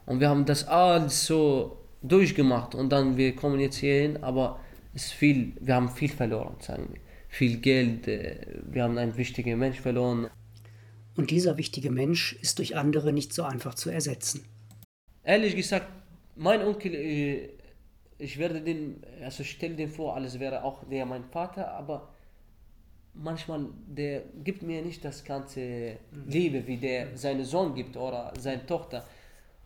Und 0.05 0.19
wir 0.19 0.29
haben 0.29 0.45
das 0.45 0.67
alles 0.67 1.25
so 1.25 1.77
durchgemacht 2.01 2.75
und 2.75 2.89
dann 2.89 3.17
wir 3.17 3.35
kommen 3.35 3.59
jetzt 3.59 3.77
hier 3.77 4.01
hin, 4.01 4.23
aber 4.23 4.59
es 4.93 5.11
viel, 5.11 5.53
wir 5.59 5.75
haben 5.75 5.89
viel 5.89 6.09
verloren, 6.09 6.55
sagen 6.59 6.87
wir. 6.91 7.01
Viel 7.29 7.57
Geld, 7.57 8.07
äh, 8.07 8.37
wir 8.63 8.83
haben 8.83 8.97
einen 8.97 9.17
wichtigen 9.17 9.59
Mensch 9.59 9.79
verloren. 9.79 10.29
Und 11.15 11.31
dieser 11.31 11.57
wichtige 11.57 11.91
Mensch 11.91 12.37
ist 12.41 12.59
durch 12.59 12.75
andere 12.75 13.11
nicht 13.11 13.33
so 13.33 13.43
einfach 13.43 13.73
zu 13.73 13.89
ersetzen. 13.89 14.45
Ehrlich 15.23 15.55
gesagt, 15.55 15.87
mein 16.35 16.61
Onkel, 16.61 16.93
äh, 16.93 17.49
ich 18.19 18.37
werde 18.37 18.61
den, 18.61 19.01
also 19.23 19.43
stell 19.43 19.75
dir 19.75 19.89
vor, 19.89 20.15
alles 20.15 20.39
wäre 20.39 20.63
auch 20.63 20.83
der 20.85 21.05
mein 21.05 21.25
Vater, 21.25 21.71
aber 21.71 22.09
manchmal 23.13 23.67
der 23.87 24.23
gibt 24.43 24.61
mir 24.61 24.81
nicht 24.81 25.03
das 25.03 25.23
ganze 25.23 25.97
Liebe, 26.27 26.65
wie 26.67 26.77
der 26.77 27.17
seine 27.17 27.45
Sohn 27.45 27.75
gibt 27.75 27.97
oder 27.97 28.33
seine 28.39 28.65
Tochter. 28.65 29.05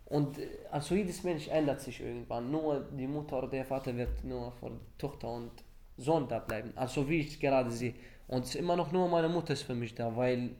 Und 0.05 0.37
äh, 0.37 0.47
also 0.69 0.95
jedes 0.95 1.23
Mensch 1.23 1.47
ändert 1.47 1.81
sich 1.81 2.01
irgendwann. 2.01 2.51
Nur 2.51 2.85
die 2.97 3.07
Mutter 3.07 3.37
oder 3.37 3.47
der 3.47 3.65
Vater 3.65 3.95
wird 3.95 4.23
nur 4.23 4.51
für 4.51 4.71
Tochter 4.97 5.29
und 5.29 5.51
Sohn 5.97 6.27
da 6.27 6.39
bleiben. 6.39 6.73
Also 6.75 7.07
wie 7.07 7.19
ich 7.19 7.39
gerade 7.39 7.71
sehe. 7.71 7.93
Und 8.27 8.43
es 8.43 8.49
ist 8.49 8.55
immer 8.55 8.75
noch 8.75 8.91
nur 8.91 9.07
meine 9.07 9.29
Mutter 9.29 9.53
ist 9.53 9.63
für 9.63 9.75
mich 9.75 9.93
da, 9.95 10.15
weil 10.15 10.51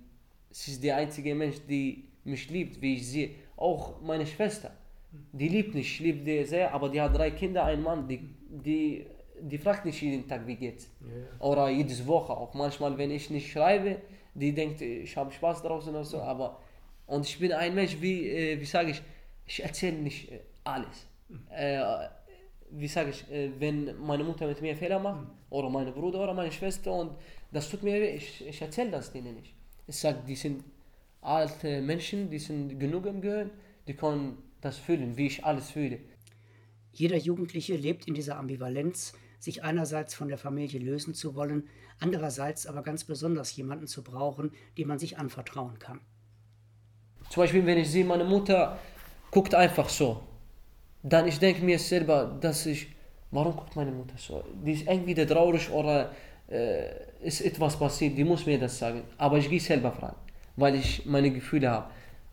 sie 0.50 0.72
ist 0.72 0.84
der 0.84 0.98
einzige 0.98 1.36
Mensch, 1.36 1.58
die 1.68 2.06
mich 2.24 2.50
liebt, 2.50 2.82
wie 2.82 2.96
ich 2.96 3.08
sehe. 3.08 3.32
Auch 3.58 4.02
meine 4.02 4.26
Schwester. 4.26 4.72
Die 5.34 5.50
liebt 5.50 5.76
mich, 5.76 5.88
ich 5.94 6.00
liebe 6.00 6.24
die 6.24 6.46
sehr, 6.46 6.74
aber 6.74 6.90
die 6.90 7.02
hat 7.02 7.16
drei 7.16 7.32
Kinder, 7.32 7.66
einen 7.66 7.84
Mann, 7.84 8.08
die, 8.08 8.20
die, 8.50 9.06
die 9.42 9.58
fragt 9.58 9.86
nicht 9.86 10.02
jeden 10.02 10.28
Tag, 10.28 10.48
wie 10.48 10.56
geht's. 10.56 10.90
Ja. 11.02 11.46
Oder 11.46 11.70
jedes 11.70 12.06
Woche 12.08 12.32
auch. 12.32 12.54
Manchmal, 12.54 12.98
wenn 12.98 13.12
ich 13.12 13.30
nicht 13.30 13.52
schreibe, 13.52 13.98
die 14.34 14.54
denkt, 14.54 14.82
ich 14.82 15.16
habe 15.18 15.32
Spaß 15.32 15.64
draußen 15.64 15.94
oder 15.94 16.06
so, 16.06 16.22
aber 16.22 16.60
und 17.08 17.26
ich 17.26 17.38
bin 17.38 17.52
ein 17.52 17.76
Mensch, 17.76 17.98
wie, 18.00 18.30
äh, 18.30 18.60
wie 18.60 18.66
sage 18.66 18.92
ich, 18.92 19.02
ich 19.46 19.62
erzähle 19.62 19.98
nicht 19.98 20.32
äh, 20.32 20.40
alles. 20.64 21.08
Äh, 21.50 21.82
wie 22.70 22.88
sage 22.88 23.10
ich, 23.10 23.30
äh, 23.30 23.52
wenn 23.60 24.00
meine 24.00 24.24
Mutter 24.24 24.48
mit 24.48 24.62
mir 24.62 24.76
Fehler 24.78 24.98
macht, 24.98 25.28
oder 25.50 25.70
meine 25.70 25.92
Bruder 25.92 26.24
oder 26.24 26.34
meine 26.34 26.54
Schwester, 26.54 26.94
und 26.94 27.12
das 27.52 27.70
tut 27.70 27.84
mir 27.84 27.96
weh, 27.96 28.16
ich, 28.16 28.48
ich 28.48 28.62
erzähle 28.62 28.92
das 28.92 29.12
denen 29.12 29.36
nicht. 29.36 29.54
Ich 29.88 29.98
sage, 29.98 30.20
die 30.26 30.36
sind 30.36 30.64
alte 31.20 31.82
Menschen, 31.82 32.30
die 32.30 32.40
sind 32.40 32.80
genug 32.80 33.06
im 33.06 33.20
Gehirn, 33.20 33.52
die 33.88 33.94
können 33.94 34.38
das 34.62 34.78
fühlen, 34.78 35.18
wie 35.18 35.28
ich 35.28 35.44
alles 35.44 35.72
fühle. 35.72 36.00
Jeder 36.94 37.18
Jugendliche 37.18 37.76
lebt 37.76 38.08
in 38.08 38.14
dieser 38.14 38.38
Ambivalenz, 38.38 39.14
sich 39.40 39.64
einerseits 39.64 40.14
von 40.14 40.28
der 40.28 40.38
Familie 40.38 40.80
lösen 40.80 41.14
zu 41.14 41.36
wollen, 41.36 41.68
andererseits 42.00 42.68
aber 42.68 42.84
ganz 42.84 43.04
besonders 43.04 43.56
jemanden 43.56 43.88
zu 43.88 44.04
brauchen, 44.04 44.52
dem 44.78 44.88
man 44.88 45.00
sich 45.00 45.18
anvertrauen 45.18 45.80
kann. 45.80 46.00
Zum 47.30 47.44
Beispiel, 47.44 47.66
wenn 47.66 47.78
ich 47.78 47.90
sehe, 47.90 48.06
meine 48.06 48.24
Mutter 48.24 48.78
guckt 49.32 49.56
einfach 49.56 49.90
so. 49.90 50.22
Dann 51.02 51.28
ich 51.28 51.40
denke 51.40 51.64
mir 51.64 51.80
selber, 51.80 52.38
dass 52.40 52.66
ich, 52.66 52.88
warum 53.32 53.56
guckt 53.56 53.76
meine 53.76 53.92
Mutter 53.92 54.16
so? 54.18 54.44
Die 54.64 54.74
ist 54.74 54.88
entweder 54.88 55.26
traurig 55.26 55.72
oder 55.72 56.12
äh, 56.50 56.90
ist 57.24 57.42
etwas 57.42 57.80
passiert, 57.80 58.18
die 58.18 58.24
muss 58.24 58.46
mir 58.46 58.60
das 58.60 58.78
sagen. 58.78 59.04
Aber 59.18 59.38
ich 59.38 59.50
gehe 59.50 59.60
selber 59.60 59.92
fragen, 59.92 60.18
weil 60.56 60.76
ich 60.76 61.06
meine 61.06 61.32
Gefühle 61.32 61.72
habe. 61.72 61.92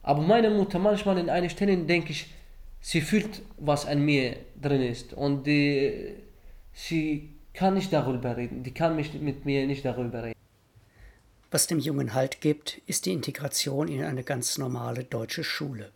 Aber 0.09 0.23
meine 0.23 0.51
Mutter, 0.51 0.79
manchmal 0.79 1.19
in 1.19 1.29
einer 1.29 1.51
Stelle 1.51 1.77
denke 1.77 2.13
ich, 2.13 2.33
sie 2.81 3.01
fühlt, 3.01 3.43
was 3.59 3.85
an 3.85 4.01
mir 4.05 4.37
drin 4.61 4.83
ist. 4.83 5.13
Und 5.13 5.47
die, 5.47 6.15
sie 6.73 7.35
kann 7.53 7.75
nicht 7.75 7.93
darüber 7.93 8.37
reden, 8.37 8.63
die 8.63 8.73
kann 8.73 8.97
mich 8.97 9.13
mit 9.21 9.45
mir 9.45 9.67
nicht 9.67 9.85
darüber 9.85 10.23
reden. 10.23 10.39
Was 11.51 11.67
dem 11.67 11.79
Jungen 11.79 12.15
Halt 12.15 12.41
gibt, 12.41 12.81
ist 12.87 13.05
die 13.07 13.13
Integration 13.13 13.89
in 13.89 14.03
eine 14.03 14.23
ganz 14.23 14.59
normale 14.59 15.05
deutsche 15.05 15.45
Schule 15.45 15.91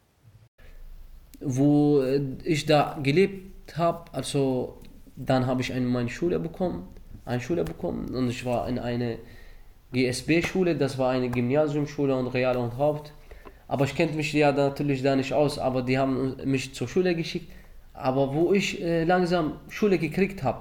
wo 1.44 2.00
äh, 2.02 2.20
ich 2.44 2.66
da 2.66 2.98
gelebt 3.02 3.76
habe, 3.76 4.12
also 4.12 4.78
dann 5.16 5.46
habe 5.46 5.60
ich 5.60 5.72
eine, 5.72 5.86
meine 5.86 6.08
Schule 6.08 6.38
bekommen, 6.38 6.88
eine 7.24 7.40
Schule 7.40 7.64
bekommen 7.64 8.14
und 8.14 8.28
ich 8.28 8.44
war 8.44 8.68
in 8.68 8.78
eine 8.78 9.18
GSB-Schule, 9.92 10.76
das 10.76 10.98
war 10.98 11.10
eine 11.10 11.30
Gymnasiumschule 11.30 12.16
und 12.16 12.28
Real 12.28 12.56
und 12.56 12.78
Haupt. 12.78 13.12
Aber 13.72 13.86
ich 13.86 13.94
kenne 13.94 14.12
mich 14.12 14.30
ja 14.34 14.52
da 14.52 14.68
natürlich 14.68 15.00
da 15.02 15.16
nicht 15.16 15.32
aus, 15.32 15.58
aber 15.58 15.80
die 15.80 15.96
haben 15.96 16.36
mich 16.44 16.74
zur 16.74 16.88
Schule 16.88 17.14
geschickt. 17.14 17.50
Aber 17.94 18.34
wo 18.34 18.52
ich 18.52 18.82
äh, 18.82 19.04
langsam 19.04 19.60
Schule 19.70 19.96
gekriegt 19.96 20.42
habe 20.42 20.60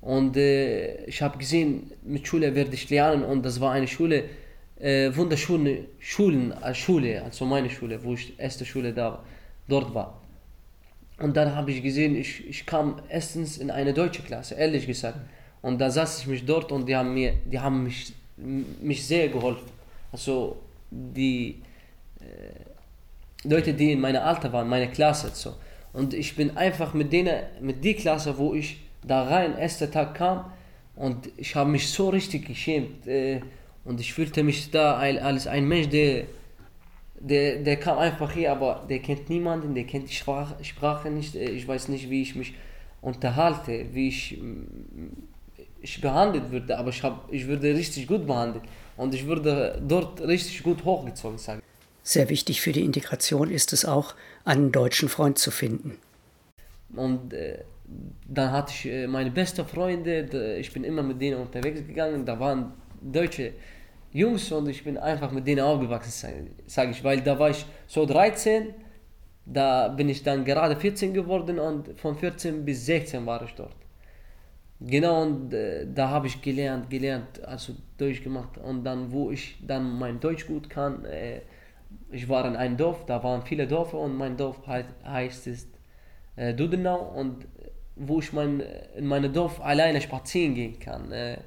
und 0.00 0.36
äh, 0.36 1.04
ich 1.04 1.22
habe 1.22 1.38
gesehen, 1.38 1.92
mit 2.02 2.26
Schule 2.26 2.52
werde 2.56 2.74
ich 2.74 2.90
lernen 2.90 3.22
und 3.22 3.44
das 3.46 3.60
war 3.60 3.70
eine 3.70 3.86
Schule, 3.86 4.24
äh, 4.80 5.14
wunderschöne 5.14 5.84
Schulen, 6.00 6.50
äh, 6.50 6.74
Schule, 6.74 7.22
also 7.22 7.44
meine 7.46 7.70
Schule, 7.70 8.02
wo 8.02 8.14
ich 8.14 8.36
erste 8.40 8.64
Schule 8.64 8.92
da 8.92 9.22
dort 9.68 9.94
war. 9.94 10.20
Und 11.18 11.36
dann 11.36 11.54
habe 11.54 11.70
ich 11.70 11.80
gesehen, 11.80 12.16
ich, 12.16 12.44
ich 12.48 12.66
kam 12.66 12.96
erstens 13.08 13.56
in 13.56 13.70
eine 13.70 13.94
deutsche 13.94 14.22
Klasse, 14.22 14.56
ehrlich 14.56 14.88
gesagt. 14.88 15.20
Und 15.60 15.80
da 15.80 15.92
saß 15.92 16.18
ich 16.18 16.26
mich 16.26 16.44
dort 16.44 16.72
und 16.72 16.88
die 16.88 16.96
haben 16.96 17.14
mir, 17.14 17.34
die 17.44 17.60
haben 17.60 17.84
mich, 17.84 18.12
mich 18.36 19.06
sehr 19.06 19.28
geholfen. 19.28 19.70
Also 20.10 20.56
die 20.90 21.62
Leute, 23.44 23.74
die 23.74 23.92
in 23.92 24.00
meiner 24.00 24.24
Alter 24.24 24.52
waren, 24.52 24.68
meine 24.68 24.88
Klasse 24.88 25.30
so. 25.34 25.54
Und 25.92 26.14
ich 26.14 26.36
bin 26.36 26.56
einfach 26.56 26.94
mit 26.94 27.12
denen, 27.12 27.42
mit 27.60 27.84
die 27.84 27.94
Klasse, 27.94 28.38
wo 28.38 28.54
ich 28.54 28.80
da 29.04 29.24
rein, 29.24 29.58
erster 29.58 29.90
Tag 29.90 30.14
kam 30.14 30.52
und 30.94 31.30
ich 31.36 31.54
habe 31.54 31.70
mich 31.70 31.88
so 31.90 32.08
richtig 32.08 32.46
geschämt 32.46 33.06
äh, 33.06 33.40
und 33.84 34.00
ich 34.00 34.12
fühlte 34.12 34.42
mich 34.42 34.70
da 34.70 34.96
als 34.96 35.46
ein 35.46 35.66
Mensch, 35.66 35.88
der, 35.88 36.24
der, 37.18 37.56
der 37.56 37.76
kam 37.76 37.98
einfach 37.98 38.32
hier, 38.32 38.52
aber 38.52 38.86
der 38.88 39.00
kennt 39.00 39.28
niemanden, 39.28 39.74
der 39.74 39.84
kennt 39.84 40.08
die 40.08 40.14
Sprache, 40.14 40.62
Sprache 40.64 41.10
nicht, 41.10 41.34
äh, 41.34 41.50
ich 41.50 41.66
weiß 41.66 41.88
nicht, 41.88 42.08
wie 42.08 42.22
ich 42.22 42.36
mich 42.36 42.54
unterhalte, 43.00 43.86
wie 43.92 44.08
ich, 44.08 44.38
ich 45.80 46.00
behandelt 46.00 46.50
würde, 46.52 46.78
aber 46.78 46.90
ich, 46.90 47.02
hab, 47.02 47.30
ich 47.32 47.46
würde 47.48 47.74
richtig 47.74 48.06
gut 48.06 48.26
behandelt 48.26 48.62
und 48.96 49.14
ich 49.14 49.26
würde 49.26 49.82
dort 49.86 50.20
richtig 50.20 50.62
gut 50.62 50.84
hochgezogen, 50.84 51.38
sagen. 51.38 51.62
Sehr 52.02 52.28
wichtig 52.28 52.60
für 52.60 52.72
die 52.72 52.84
Integration 52.84 53.50
ist 53.50 53.72
es 53.72 53.84
auch, 53.84 54.14
einen 54.44 54.72
deutschen 54.72 55.08
Freund 55.08 55.38
zu 55.38 55.50
finden. 55.50 55.98
Und 56.96 57.32
äh, 57.32 57.58
dann 58.28 58.50
hatte 58.50 58.72
ich 58.74 58.86
äh, 58.86 59.06
meine 59.06 59.30
besten 59.30 59.66
Freunde, 59.66 60.56
ich 60.58 60.72
bin 60.72 60.84
immer 60.84 61.02
mit 61.02 61.20
denen 61.20 61.40
unterwegs 61.40 61.86
gegangen, 61.86 62.24
da 62.24 62.38
waren 62.38 62.72
deutsche 63.00 63.52
Jungs 64.12 64.50
und 64.52 64.68
ich 64.68 64.84
bin 64.84 64.98
einfach 64.98 65.30
mit 65.30 65.46
denen 65.46 65.60
aufgewachsen, 65.60 66.50
sage 66.66 66.90
ich, 66.90 67.02
weil 67.02 67.20
da 67.20 67.38
war 67.38 67.50
ich 67.50 67.64
so 67.86 68.04
13, 68.04 68.74
da 69.46 69.88
bin 69.88 70.08
ich 70.08 70.22
dann 70.22 70.44
gerade 70.44 70.76
14 70.76 71.14
geworden 71.14 71.58
und 71.58 71.98
von 71.98 72.16
14 72.16 72.64
bis 72.64 72.84
16 72.86 73.24
war 73.24 73.42
ich 73.42 73.54
dort. 73.54 73.76
Genau, 74.80 75.22
und 75.22 75.54
äh, 75.54 75.86
da 75.92 76.08
habe 76.08 76.26
ich 76.26 76.42
gelernt, 76.42 76.90
gelernt, 76.90 77.42
also 77.44 77.74
durchgemacht 77.98 78.58
und 78.58 78.84
dann, 78.84 79.12
wo 79.12 79.30
ich 79.30 79.56
dann 79.64 79.98
mein 79.98 80.18
Deutsch 80.18 80.46
gut 80.46 80.68
kann, 80.68 81.04
äh, 81.04 81.40
ich 82.10 82.28
war 82.28 82.46
in 82.46 82.56
einem 82.56 82.76
Dorf, 82.76 83.06
da 83.06 83.22
waren 83.22 83.42
viele 83.42 83.66
Dörfer 83.66 83.98
und 83.98 84.16
mein 84.16 84.36
Dorf 84.36 84.66
heißt, 84.66 84.88
heißt 85.04 85.46
es 85.46 85.68
äh, 86.36 86.54
Dudenau 86.54 86.98
und 86.98 87.46
wo 87.96 88.20
ich 88.20 88.32
mein, 88.32 88.62
in 88.96 89.06
meinem 89.06 89.32
Dorf 89.32 89.60
alleine 89.60 90.00
spazieren 90.00 90.54
gehen 90.54 90.78
kann. 90.78 91.12
Äh, 91.12 91.38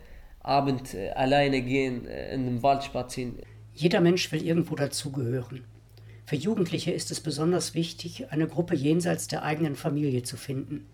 Abend 0.42 0.94
äh, 0.94 1.10
alleine 1.10 1.62
gehen, 1.62 2.08
äh, 2.08 2.34
in 2.34 2.46
den 2.46 2.64
Wald 2.64 2.84
spazieren. 2.84 3.40
Jeder 3.74 4.00
Mensch 4.00 4.32
will 4.32 4.46
irgendwo 4.46 4.76
dazugehören. 4.76 5.64
Für 6.26 6.36
Jugendliche 6.36 6.92
ist 6.92 7.12
es 7.12 7.20
besonders 7.20 7.74
wichtig, 7.74 8.32
eine 8.32 8.48
Gruppe 8.48 8.76
jenseits 8.76 9.28
der 9.28 9.44
eigenen 9.44 9.76
Familie 9.76 10.24
zu 10.24 10.38
finden. 10.38 10.86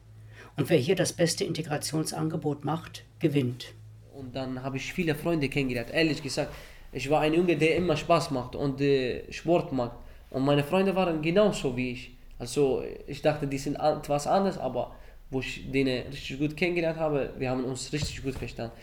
Und 0.58 0.70
wer 0.70 0.78
hier 0.78 0.96
das 0.96 1.14
beste 1.14 1.44
Integrationsangebot 1.44 2.66
macht, 2.66 3.04
gewinnt. 3.20 3.74
Und 4.14 4.36
dann 4.36 4.64
habe 4.64 4.78
ich 4.78 4.94
viele 4.94 5.16
Freunde 5.16 5.48
kennengelernt. 5.48 5.92
Ehrlich 5.92 6.22
gesagt, 6.22 6.54
ich 6.92 7.10
war 7.10 7.22
ein 7.22 7.34
Junge, 7.34 7.58
der 7.58 7.76
immer 7.76 7.96
Spaß 7.96 8.32
macht 8.32 8.56
und 8.56 8.82
äh, 8.82 9.32
Sport 9.32 9.72
macht. 9.72 9.98
Und 10.30 10.44
meine 10.44 10.64
Freunde 10.64 10.96
waren 10.96 11.22
genauso 11.22 11.76
wie 11.76 11.92
ich. 11.92 12.12
Also 12.40 12.84
ich 13.08 13.22
dachte, 13.22 13.48
die 13.48 13.58
sind 13.58 13.76
etwas 13.76 14.28
anders, 14.28 14.58
aber 14.58 14.96
wo 15.30 15.40
ich 15.40 15.72
denen 15.72 16.08
richtig 16.08 16.40
gut 16.40 16.58
kennengelernt 16.58 17.00
habe, 17.00 17.34
wir 17.38 17.50
haben 17.50 17.64
uns 17.64 17.94
richtig 17.94 18.24
gut 18.24 18.36
verstanden. 18.36 18.74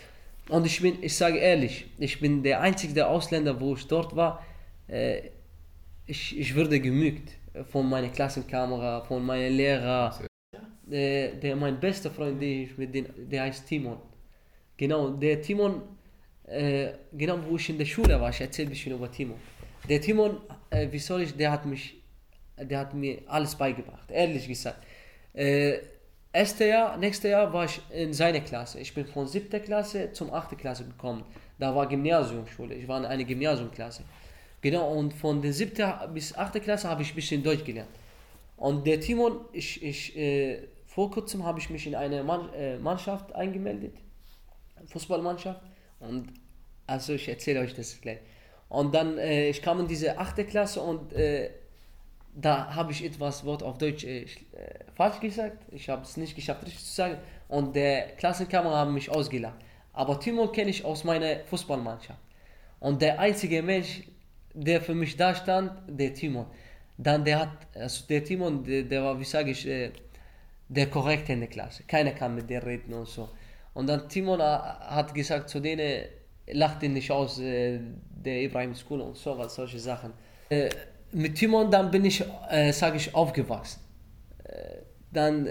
Und 0.48 0.64
ich 0.64 0.80
bin, 0.80 1.02
ich 1.02 1.14
sage 1.14 1.38
ehrlich, 1.38 1.86
ich 1.98 2.20
bin 2.20 2.42
der 2.42 2.60
einzige 2.60 3.06
Ausländer, 3.06 3.60
wo 3.60 3.74
ich 3.74 3.86
dort 3.86 4.16
war. 4.16 4.44
Äh, 4.86 5.30
ich, 6.06 6.38
ich 6.38 6.56
wurde 6.56 6.80
gemügt 6.80 7.32
von 7.70 7.88
meiner 7.88 8.08
Klassenkamera, 8.08 9.02
von 9.02 9.24
meinen 9.24 9.54
Lehrern. 9.54 10.14
Äh, 10.90 11.36
der 11.36 11.54
mein 11.56 11.78
bester 11.78 12.10
Freund, 12.10 12.40
der, 12.40 12.48
ich 12.48 12.78
mit 12.78 12.94
den, 12.94 13.06
der 13.30 13.42
heißt 13.42 13.68
Timon. 13.68 13.98
Genau, 14.78 15.10
der 15.10 15.42
Timon 15.42 15.82
äh, 16.50 16.92
genau 17.12 17.38
wo 17.48 17.56
ich 17.56 17.68
in 17.68 17.78
der 17.78 17.84
Schule 17.84 18.20
war, 18.20 18.30
ich 18.30 18.40
erzähle 18.40 18.68
ein 18.68 18.70
bisschen 18.70 18.92
über 18.92 19.10
Timon. 19.10 19.38
Der 19.88 20.00
Timon, 20.00 20.38
äh, 20.70 20.88
wie 20.90 20.98
soll 20.98 21.22
ich, 21.22 21.36
der 21.36 21.52
hat 21.52 21.66
mich, 21.66 22.02
der 22.56 22.80
hat 22.80 22.94
mir 22.94 23.22
alles 23.26 23.54
beigebracht, 23.54 24.10
ehrlich 24.10 24.46
gesagt. 24.48 24.84
Äh, 25.34 25.78
erste 26.32 26.66
Jahr, 26.66 26.96
nächstes 26.96 27.30
Jahr 27.30 27.52
war 27.52 27.64
ich 27.64 27.80
in 27.90 28.12
seiner 28.12 28.40
Klasse. 28.40 28.80
Ich 28.80 28.94
bin 28.94 29.06
von 29.06 29.26
siebter 29.26 29.60
Klasse 29.60 30.12
zum 30.12 30.32
achte 30.32 30.56
Klasse 30.56 30.84
gekommen. 30.84 31.24
Da 31.58 31.74
war 31.74 31.86
Gymnasiumschule, 31.88 32.74
ich 32.74 32.88
war 32.88 32.98
in 32.98 33.04
einer 33.04 33.24
Gymnasiumklasse. 33.24 34.02
Genau, 34.60 34.92
und 34.92 35.14
von 35.14 35.40
der 35.40 35.52
siebten 35.52 35.92
bis 36.14 36.36
achte 36.36 36.60
Klasse 36.60 36.88
habe 36.88 37.02
ich 37.02 37.12
ein 37.12 37.14
bisschen 37.14 37.42
Deutsch 37.42 37.64
gelernt. 37.64 37.90
Und 38.56 38.86
der 38.86 39.00
Timon, 39.00 39.40
ich, 39.52 39.82
ich, 39.82 40.16
äh, 40.16 40.66
vor 40.86 41.10
kurzem 41.10 41.44
habe 41.44 41.60
ich 41.60 41.70
mich 41.70 41.86
in 41.86 41.94
eine 41.94 42.24
Mann, 42.24 42.52
äh, 42.54 42.76
Mannschaft 42.78 43.32
eingemeldet, 43.34 43.94
Fußballmannschaft. 44.86 45.60
Und 46.00 46.32
also 46.86 47.12
ich 47.14 47.28
erzähle 47.28 47.60
euch 47.60 47.74
das 47.74 48.00
gleich. 48.00 48.18
Und 48.68 48.94
dann, 48.94 49.18
äh, 49.18 49.48
ich 49.48 49.62
kam 49.62 49.80
in 49.80 49.88
diese 49.88 50.18
8. 50.18 50.46
Klasse 50.48 50.80
und 50.80 51.12
äh, 51.12 51.50
da 52.34 52.74
habe 52.74 52.92
ich 52.92 53.04
etwas 53.04 53.44
Wort 53.44 53.62
auf 53.62 53.78
Deutsch 53.78 54.04
äh, 54.04 54.22
äh 54.22 54.26
falsch 54.94 55.20
gesagt. 55.20 55.58
Ich 55.72 55.88
habe 55.88 56.02
es 56.02 56.16
nicht 56.16 56.34
geschafft, 56.36 56.64
richtig 56.64 56.84
zu 56.84 56.92
sagen. 56.92 57.18
Und 57.48 57.74
der 57.74 58.08
Klassenkammer 58.16 58.74
haben 58.76 58.94
mich 58.94 59.10
ausgelacht. 59.10 59.58
Aber 59.92 60.20
Timon 60.20 60.52
kenne 60.52 60.70
ich 60.70 60.84
aus 60.84 61.04
meiner 61.04 61.40
Fußballmannschaft. 61.46 62.20
Und 62.80 63.02
der 63.02 63.18
einzige 63.18 63.62
Mensch, 63.62 64.02
der 64.54 64.80
für 64.80 64.94
mich 64.94 65.16
da 65.16 65.34
stand, 65.34 65.72
der 65.88 66.14
Timon. 66.14 66.46
Dann 66.96 67.24
der 67.24 67.40
hat, 67.40 67.50
also 67.74 68.06
der 68.06 68.24
Timon, 68.24 68.64
der, 68.64 68.82
der 68.82 69.02
war, 69.02 69.18
wie 69.18 69.24
sage 69.24 69.50
ich, 69.50 69.66
äh, 69.66 69.90
der 70.68 70.88
korrekte 70.88 71.32
in 71.32 71.40
der 71.40 71.48
Klasse. 71.48 71.84
Keiner 71.84 72.12
kann 72.12 72.34
mit 72.34 72.50
der 72.50 72.64
reden 72.64 72.92
und 72.92 73.08
so. 73.08 73.28
Und 73.78 73.86
dann 73.86 74.08
Timon 74.08 74.42
hat 74.42 75.14
gesagt 75.14 75.48
zu 75.48 75.60
denen, 75.60 76.06
lacht 76.50 76.82
ihn 76.82 76.94
nicht 76.94 77.12
aus, 77.12 77.38
äh, 77.38 77.78
der 78.24 78.42
Ibrahim 78.42 78.74
School 78.74 79.00
und 79.00 79.16
so 79.16 79.38
was, 79.38 79.54
solche 79.54 79.78
Sachen. 79.78 80.12
Äh, 80.50 80.68
mit 81.12 81.36
Timon 81.36 81.70
dann 81.70 81.88
bin 81.88 82.04
ich, 82.04 82.24
äh, 82.50 82.72
sage 82.72 82.96
ich, 82.96 83.14
aufgewachsen. 83.14 83.78
Äh, 84.42 84.78
dann, 85.12 85.48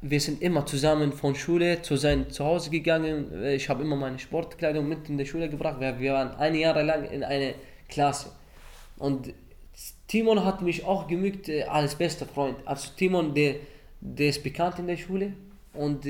wir 0.00 0.20
sind 0.20 0.42
immer 0.42 0.66
zusammen 0.66 1.12
von 1.12 1.36
Schule 1.36 1.80
zu 1.80 1.94
sein 1.94 2.28
Zuhause 2.30 2.70
gegangen. 2.70 3.30
Äh, 3.44 3.54
ich 3.54 3.68
habe 3.68 3.84
immer 3.84 3.94
meine 3.94 4.18
Sportkleidung 4.18 4.88
mit 4.88 5.08
in 5.08 5.16
die 5.16 5.24
Schule 5.24 5.48
gebracht. 5.48 5.78
Wir, 5.78 6.00
wir 6.00 6.14
waren 6.14 6.34
ein 6.34 6.56
Jahr 6.56 6.82
lang 6.82 7.04
in 7.08 7.22
einer 7.22 7.52
Klasse. 7.88 8.32
Und 8.96 9.32
Timon 10.08 10.44
hat 10.44 10.62
mich 10.62 10.84
auch 10.84 11.06
gemügt 11.06 11.48
äh, 11.48 11.62
als 11.62 11.94
bester 11.94 12.26
Freund. 12.26 12.56
Also 12.64 12.90
Timon, 12.96 13.34
der, 13.34 13.54
der 14.00 14.30
ist 14.30 14.42
bekannt 14.42 14.80
in 14.80 14.88
der 14.88 14.96
Schule 14.96 15.34
und 15.74 16.04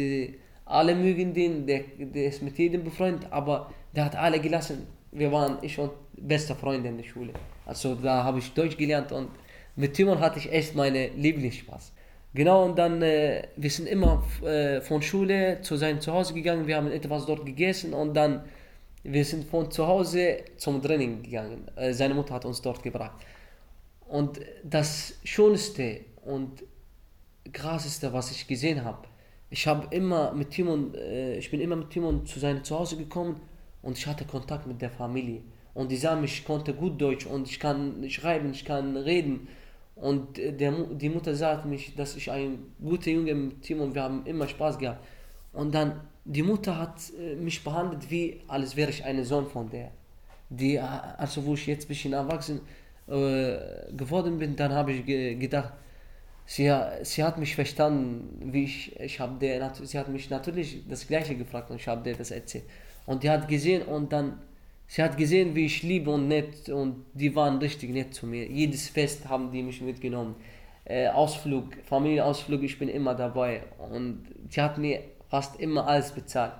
alle 0.68 0.94
mögen 0.94 1.32
den, 1.32 1.66
der, 1.66 1.80
der 1.98 2.26
ist 2.26 2.42
mit 2.42 2.58
jedem 2.58 2.84
befreundet, 2.84 3.26
aber 3.30 3.72
der 3.94 4.04
hat 4.04 4.14
alle 4.14 4.38
gelassen. 4.38 4.86
Wir 5.10 5.32
waren, 5.32 5.58
ich 5.62 5.78
und 5.78 5.92
beste 6.16 6.54
Freunde 6.54 6.90
in 6.90 6.98
der 6.98 7.04
Schule. 7.04 7.32
Also 7.64 7.94
da 7.94 8.22
habe 8.22 8.38
ich 8.38 8.52
Deutsch 8.52 8.76
gelernt 8.76 9.10
und 9.10 9.28
mit 9.76 9.94
Timon 9.94 10.20
hatte 10.20 10.38
ich 10.38 10.52
echt 10.52 10.74
meine 10.74 11.08
Lieblingsspaß. 11.08 11.92
Genau, 12.34 12.66
und 12.66 12.78
dann, 12.78 13.00
äh, 13.00 13.48
wir 13.56 13.70
sind 13.70 13.88
immer 13.88 14.22
äh, 14.44 14.82
von 14.82 15.00
Schule 15.00 15.60
zu 15.62 15.76
seinem 15.76 16.00
Zuhause 16.00 16.34
gegangen, 16.34 16.66
wir 16.66 16.76
haben 16.76 16.90
etwas 16.90 17.24
dort 17.24 17.46
gegessen 17.46 17.94
und 17.94 18.12
dann, 18.14 18.44
wir 19.02 19.24
sind 19.24 19.48
von 19.48 19.70
zu 19.70 19.86
Hause 19.86 20.38
zum 20.58 20.82
Training 20.82 21.22
gegangen. 21.22 21.66
Äh, 21.76 21.94
seine 21.94 22.12
Mutter 22.12 22.34
hat 22.34 22.44
uns 22.44 22.60
dort 22.60 22.82
gebracht. 22.82 23.16
Und 24.06 24.40
das 24.62 25.14
Schönste 25.24 26.00
und 26.24 26.62
Krasseste, 27.52 28.12
was 28.12 28.30
ich 28.30 28.46
gesehen 28.46 28.84
habe, 28.84 29.08
ich 29.50 29.66
habe 29.66 29.94
immer 29.94 30.32
mit 30.32 30.50
Timon, 30.50 30.94
äh, 30.94 31.38
ich 31.38 31.50
bin 31.50 31.60
immer 31.60 31.76
mit 31.76 31.90
Timon 31.90 32.26
zu 32.26 32.38
seinem 32.38 32.64
Zuhause 32.64 32.96
gekommen 32.96 33.40
und 33.82 33.96
ich 33.96 34.06
hatte 34.06 34.24
Kontakt 34.24 34.66
mit 34.66 34.82
der 34.82 34.90
Familie. 34.90 35.42
Und 35.74 35.90
die 35.90 35.96
sahen 35.96 36.20
mich, 36.20 36.40
ich 36.40 36.44
konnte 36.44 36.74
gut 36.74 37.00
Deutsch 37.00 37.26
und 37.26 37.48
ich 37.48 37.60
kann 37.60 38.04
schreiben, 38.10 38.50
ich 38.50 38.64
kann 38.64 38.96
reden. 38.96 39.48
Und 39.94 40.36
der, 40.36 40.72
die 40.72 41.08
Mutter 41.08 41.34
sagt 41.34 41.66
mich, 41.66 41.94
dass 41.96 42.16
ich 42.16 42.30
ein 42.30 42.58
guter 42.82 43.10
Junge 43.10 43.34
mit 43.34 43.62
Timon, 43.62 43.94
wir 43.94 44.02
haben 44.02 44.26
immer 44.26 44.46
Spaß 44.46 44.78
gehabt. 44.78 45.04
Und 45.52 45.74
dann, 45.74 46.00
die 46.24 46.42
Mutter 46.42 46.78
hat 46.78 47.00
äh, 47.18 47.34
mich 47.36 47.64
behandelt, 47.64 48.10
wie 48.10 48.40
als 48.48 48.76
wäre 48.76 48.90
ich 48.90 49.04
ein 49.04 49.24
Sohn 49.24 49.46
von 49.46 49.70
der. 49.70 49.90
Die, 50.50 50.76
äh, 50.76 50.80
also 50.80 51.44
wo 51.44 51.54
ich 51.54 51.66
jetzt 51.66 51.86
ein 51.86 51.88
bisschen 51.88 52.12
erwachsen 52.12 52.60
äh, 53.06 53.56
geworden 53.96 54.38
bin, 54.38 54.54
dann 54.54 54.72
habe 54.72 54.92
ich 54.92 55.06
ge 55.06 55.34
gedacht, 55.34 55.72
sie, 56.48 56.74
sie 57.02 57.22
hat 57.22 57.38
mich 57.38 57.54
verstanden, 57.54 58.52
wie 58.52 58.64
ich, 58.64 58.98
ich 58.98 59.20
habe 59.20 59.38
der, 59.38 59.72
sie 59.74 59.98
hat 59.98 60.08
mich 60.08 60.30
natürlich 60.30 60.82
das 60.88 61.06
Gleiche 61.06 61.36
gefragt 61.36 61.70
und 61.70 61.76
ich 61.76 61.86
habe 61.86 62.02
der 62.02 62.14
das 62.14 62.30
erzählt. 62.30 62.64
Und 63.06 63.22
die 63.22 63.30
hat 63.30 63.46
gesehen 63.48 63.82
und 63.82 64.12
dann, 64.12 64.40
Sie 64.90 65.02
hat 65.02 65.18
gesehen, 65.18 65.54
wie 65.54 65.66
ich 65.66 65.82
liebe 65.82 66.10
und 66.10 66.28
nett 66.28 66.70
und 66.70 67.04
die 67.12 67.36
waren 67.36 67.58
richtig 67.58 67.90
nett 67.90 68.14
zu 68.14 68.26
mir. 68.26 68.46
Jedes 68.46 68.88
Fest 68.88 69.28
haben 69.28 69.52
die 69.52 69.62
mich 69.62 69.82
mitgenommen. 69.82 70.34
Äh, 70.86 71.08
Ausflug, 71.08 71.64
Familienausflug, 71.84 72.62
ich 72.62 72.78
bin 72.78 72.88
immer 72.88 73.14
dabei. 73.14 73.64
Und 73.90 74.24
sie 74.48 74.62
hat 74.62 74.78
mir 74.78 75.00
fast 75.28 75.60
immer 75.60 75.86
alles 75.86 76.12
bezahlt. 76.12 76.54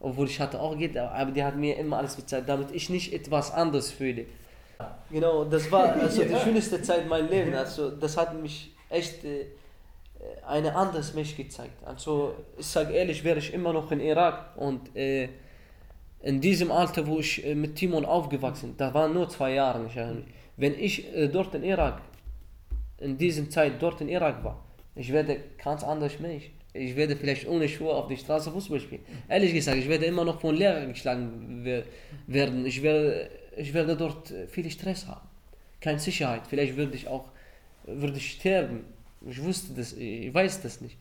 Obwohl 0.00 0.26
ich 0.26 0.40
hatte 0.40 0.60
auch 0.60 0.76
Geld, 0.76 0.96
aber 0.96 1.30
die 1.30 1.44
hat 1.44 1.54
mir 1.54 1.78
immer 1.78 1.98
alles 1.98 2.16
bezahlt, 2.16 2.48
damit 2.48 2.72
ich 2.72 2.90
nicht 2.90 3.12
etwas 3.12 3.52
anderes 3.52 3.92
fühle. 3.92 4.26
Genau, 5.12 5.44
das 5.44 5.70
war 5.70 5.92
also 5.92 6.24
die 6.24 6.34
schönste 6.44 6.82
Zeit 6.82 7.08
meines 7.08 7.30
Lebens. 7.30 7.56
Also 7.56 7.90
das 7.92 8.16
hat 8.16 8.34
mich 8.42 8.72
echt 8.90 9.24
äh, 9.24 9.46
eine 10.46 10.74
anderes 10.74 11.14
Mensch 11.14 11.36
gezeigt. 11.36 11.82
Also 11.84 12.34
ich 12.58 12.66
sage 12.66 12.92
ehrlich, 12.92 13.24
wäre 13.24 13.38
ich 13.38 13.54
immer 13.54 13.72
noch 13.72 13.90
in 13.90 14.00
Irak 14.00 14.56
und 14.56 14.94
äh, 14.94 15.28
in 16.22 16.40
diesem 16.40 16.70
Alter, 16.70 17.06
wo 17.06 17.20
ich 17.20 17.44
äh, 17.44 17.54
mit 17.54 17.76
Timon 17.76 18.04
aufgewachsen, 18.04 18.74
da 18.76 18.92
waren 18.92 19.14
nur 19.14 19.28
zwei 19.28 19.54
Jahre, 19.54 19.86
ich. 19.86 19.96
Wenn 20.56 20.78
ich 20.78 21.14
äh, 21.14 21.28
dort 21.28 21.54
in 21.54 21.64
Irak, 21.64 22.02
in 22.98 23.16
dieser 23.16 23.48
Zeit 23.48 23.80
dort 23.80 24.00
in 24.02 24.08
Irak 24.08 24.44
war, 24.44 24.62
ich 24.94 25.10
werde 25.12 25.38
ganz 25.62 25.82
anders 25.82 26.20
Mensch. 26.20 26.50
Ich 26.72 26.94
werde 26.94 27.16
vielleicht 27.16 27.48
ohne 27.48 27.68
Schuhe 27.68 27.92
auf 27.92 28.06
die 28.06 28.16
Straße 28.16 28.50
Fußball 28.52 28.78
spielen. 28.78 29.02
Ehrlich 29.28 29.54
gesagt, 29.54 29.78
ich 29.78 29.88
werde 29.88 30.04
immer 30.04 30.24
noch 30.24 30.40
von 30.40 30.54
Lehrern 30.54 30.90
geschlagen 30.90 31.64
werden. 32.26 32.64
Ich 32.64 32.82
werde, 32.82 33.28
ich 33.56 33.74
werde 33.74 33.96
dort 33.96 34.32
viel 34.48 34.70
Stress 34.70 35.06
haben. 35.08 35.26
Keine 35.80 35.98
Sicherheit. 35.98 36.42
Vielleicht 36.48 36.76
würde 36.76 36.94
ich 36.94 37.08
auch 37.08 37.24
würde 37.84 38.16
ich 38.16 38.32
sterben. 38.32 38.84
Ich 39.26 39.42
wusste 39.42 39.74
das, 39.74 39.92
ich 39.92 40.32
weiß 40.32 40.62
das 40.62 40.80
nicht. 40.80 40.96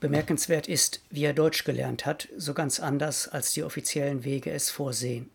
Bemerkenswert 0.00 0.66
ist, 0.66 1.02
wie 1.10 1.24
er 1.24 1.34
Deutsch 1.34 1.64
gelernt 1.64 2.06
hat, 2.06 2.28
so 2.36 2.54
ganz 2.54 2.80
anders, 2.80 3.28
als 3.28 3.52
die 3.52 3.62
offiziellen 3.62 4.24
Wege 4.24 4.50
es 4.50 4.70
vorsehen. 4.70 5.28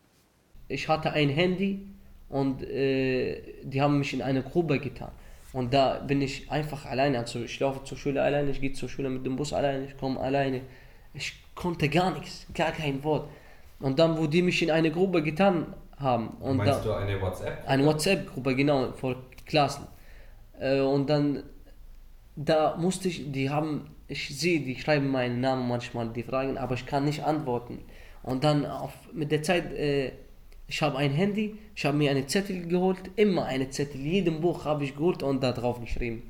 Ich 0.68 0.88
hatte 0.88 1.12
ein 1.12 1.28
Handy 1.28 1.86
und 2.28 2.62
äh, 2.64 3.40
die 3.62 3.80
haben 3.80 3.98
mich 3.98 4.12
in 4.12 4.22
eine 4.22 4.42
Grube 4.42 4.80
getan. 4.80 5.12
Und 5.52 5.72
da 5.72 6.00
bin 6.00 6.20
ich 6.20 6.50
einfach 6.50 6.84
alleine. 6.84 7.20
Also 7.20 7.40
ich 7.40 7.58
laufe 7.60 7.84
zur 7.84 7.96
Schule 7.96 8.20
alleine, 8.20 8.50
ich 8.50 8.60
gehe 8.60 8.72
zur 8.72 8.88
Schule 8.88 9.08
mit 9.08 9.24
dem 9.24 9.36
Bus 9.36 9.52
alleine, 9.52 9.86
ich 9.86 9.96
komme 9.96 10.18
alleine. 10.20 10.62
Ich 11.14 11.32
konnte 11.54 11.88
gar 11.88 12.10
nichts, 12.10 12.46
gar 12.52 12.72
kein 12.72 13.02
Wort. 13.04 13.30
Und 13.78 13.98
dann, 13.98 14.18
wo 14.18 14.26
die 14.26 14.42
mich 14.42 14.60
in 14.62 14.70
eine 14.70 14.90
Gruppe 14.90 15.22
getan 15.22 15.74
haben. 15.96 16.28
Und 16.40 16.58
Meinst 16.58 16.80
da, 16.80 16.82
du 16.82 16.92
eine 16.92 17.20
WhatsApp? 17.20 17.60
-Gruppe? 17.60 17.66
Eine 17.68 17.86
WhatsApp-Gruppe, 17.86 18.56
genau, 18.56 18.92
vor 18.92 19.16
Klassen. 19.46 19.86
Äh, 20.60 20.80
und 20.80 21.08
dann, 21.08 21.42
da 22.36 22.76
musste 22.76 23.08
ich, 23.08 23.30
die 23.30 23.50
haben, 23.50 23.90
ich 24.08 24.38
sehe, 24.38 24.60
die 24.60 24.76
schreiben 24.76 25.10
meinen 25.10 25.40
Namen 25.40 25.68
manchmal, 25.68 26.08
die 26.08 26.22
fragen, 26.22 26.58
aber 26.58 26.74
ich 26.74 26.86
kann 26.86 27.04
nicht 27.04 27.24
antworten. 27.24 27.78
Und 28.22 28.44
dann 28.44 28.66
auf, 28.66 28.92
mit 29.12 29.30
der 29.30 29.42
Zeit, 29.42 29.72
äh, 29.72 30.12
ich 30.68 30.82
habe 30.82 30.98
ein 30.98 31.12
Handy, 31.12 31.56
ich 31.74 31.84
habe 31.84 31.96
mir 31.96 32.10
eine 32.10 32.26
Zettel 32.26 32.66
geholt, 32.66 33.10
immer 33.16 33.44
eine 33.44 33.70
Zettel, 33.70 34.00
jedem 34.00 34.40
Buch 34.40 34.64
habe 34.64 34.84
ich 34.84 34.96
geholt 34.96 35.22
und 35.22 35.42
da 35.42 35.52
drauf 35.52 35.80
geschrieben. 35.80 36.22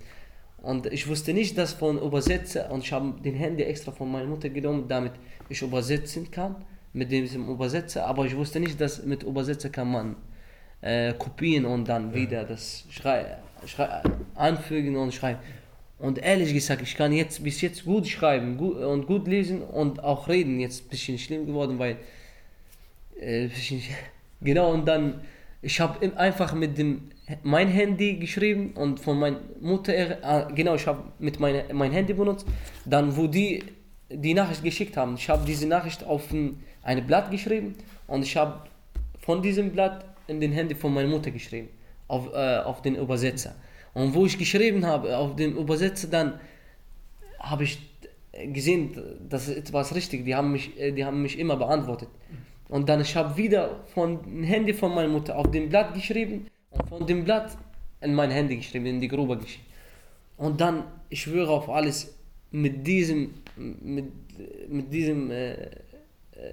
Und 0.59 0.87
ich 0.87 1.07
wusste 1.09 1.33
nicht, 1.33 1.57
dass 1.57 1.75
von 1.75 1.99
Übersetzer, 1.99 2.71
und 2.71 2.85
ich 2.85 2.93
habe 2.93 3.15
den 3.23 3.35
Handy 3.35 3.63
extra 3.63 3.93
von 3.93 4.11
meiner 4.11 4.27
Mutter 4.27 4.49
genommen, 4.49 4.87
damit 4.89 5.13
ich 5.49 5.63
übersetzen 5.63 6.31
kann, 6.31 6.57
mit 6.93 7.11
diesem 7.13 7.49
Übersetzer, 7.49 8.07
aber 8.07 8.27
ich 8.27 8.37
wusste 8.37 8.59
nicht, 8.59 8.81
dass 8.81 9.05
mit 9.05 9.23
Übersetzer 9.23 9.71
kann 9.71 9.91
man 9.91 10.17
äh, 10.81 11.13
kopieren 11.15 11.67
und 11.67 11.89
dann 11.89 12.13
wieder 12.13 12.45
das 12.45 12.85
schrei, 12.91 13.25
schrei, 13.25 13.39
anfügen 14.35 14.97
und 14.97 15.13
schreiben. 15.13 15.41
Und 15.99 16.19
ehrlich 16.19 16.53
gesagt, 16.53 16.83
ich 16.83 16.95
kann 16.95 17.13
jetzt 17.13 17.43
bis 17.43 17.61
jetzt 17.63 17.85
gut 17.85 18.07
schreiben 18.07 18.59
gut, 18.59 18.77
und 18.77 19.07
gut 19.07 19.27
lesen 19.27 19.63
und 19.63 20.03
auch 20.05 20.29
reden. 20.29 20.61
Jetzt 20.61 20.85
ein 20.85 20.89
bisschen 20.89 21.19
schlimm 21.19 21.47
geworden, 21.47 21.79
weil 21.79 21.97
äh, 23.19 23.49
genau 24.41 24.73
und 24.73 24.87
dann 24.87 25.23
ich 25.63 25.81
habe 25.81 26.17
einfach 26.17 26.53
mit 26.55 26.77
dem 26.77 27.09
mein 27.43 27.69
Handy 27.69 28.19
geschrieben 28.19 28.73
und 28.75 29.01
von 29.01 29.19
meiner 29.19 29.41
Mutter 29.61 29.95
äh, 29.95 30.53
genau 30.55 30.75
ich 30.75 30.87
habe 30.87 31.03
mit 31.19 31.41
meine, 31.41 31.65
mein 31.73 31.93
Handy 31.93 32.13
benutzt. 32.13 32.47
Dann 32.85 33.17
wo 33.17 33.27
die 33.27 33.65
die 34.11 34.35
Nachricht 34.35 34.63
geschickt 34.63 34.97
haben, 34.97 35.17
ich 35.17 35.29
habe 35.29 35.45
diese 35.47 35.67
Nachricht 35.67 36.05
auf 36.05 36.31
ein, 36.31 36.63
ein 36.83 37.05
Blatt 37.07 37.31
geschrieben 37.31 37.75
und 38.07 38.23
ich 38.23 38.37
habe 38.37 38.69
von 39.19 39.43
diesem 39.43 39.73
Blatt 39.73 40.05
in 40.29 40.41
den 40.41 40.53
Handy 40.53 40.75
von 40.75 40.93
meiner 40.93 41.09
Mutter 41.09 41.31
geschrieben 41.31 41.69
auf, 42.09 42.33
äh, 42.33 42.59
auf 42.59 42.83
den 42.83 42.97
Übersetzer. 42.97 43.55
Und 43.95 44.15
wo 44.15 44.27
ich 44.27 44.39
geschrieben 44.39 44.85
habe, 44.87 45.17
auf 45.17 45.37
dem 45.37 45.57
Übersetzer, 45.57 46.09
dann 46.09 46.41
habe 47.39 47.65
ich 47.65 47.79
gesehen, 48.53 48.95
das 49.29 49.49
ist 49.49 49.57
etwas 49.57 49.95
richtig. 49.95 50.25
Die 50.25 50.35
haben 50.35 50.53
mich, 50.53 50.73
die 50.77 51.05
haben 51.05 51.23
mich 51.23 51.39
immer 51.39 51.57
beantwortet. 51.57 52.09
Und 52.69 52.89
dann 52.89 53.01
ich 53.01 53.15
habe 53.17 53.37
wieder 53.37 53.85
von 53.95 54.23
dem 54.23 54.43
Handy 54.43 54.75
von 54.75 54.95
meiner 54.95 55.09
Mutter 55.09 55.37
auf 55.37 55.51
dem 55.51 55.69
Blatt 55.69 55.95
geschrieben 55.95 56.49
und 56.71 56.89
von 56.89 57.07
dem 57.07 57.25
Blatt 57.25 57.57
in 58.01 58.15
mein 58.15 58.31
Handy 58.31 58.57
geschrieben, 58.57 58.87
in 58.87 59.01
die 59.01 59.09
Grube 59.09 59.37
geschrieben. 59.37 59.67
Und 60.37 60.61
dann, 60.61 60.85
ich 61.09 61.23
schwöre 61.23 61.51
auf 61.51 61.69
alles, 61.69 62.15
mit 62.51 62.87
diesem, 62.87 63.35
mit, 63.57 64.07
mit 64.69 64.93
diesem 64.93 65.31
äh, 65.31 65.57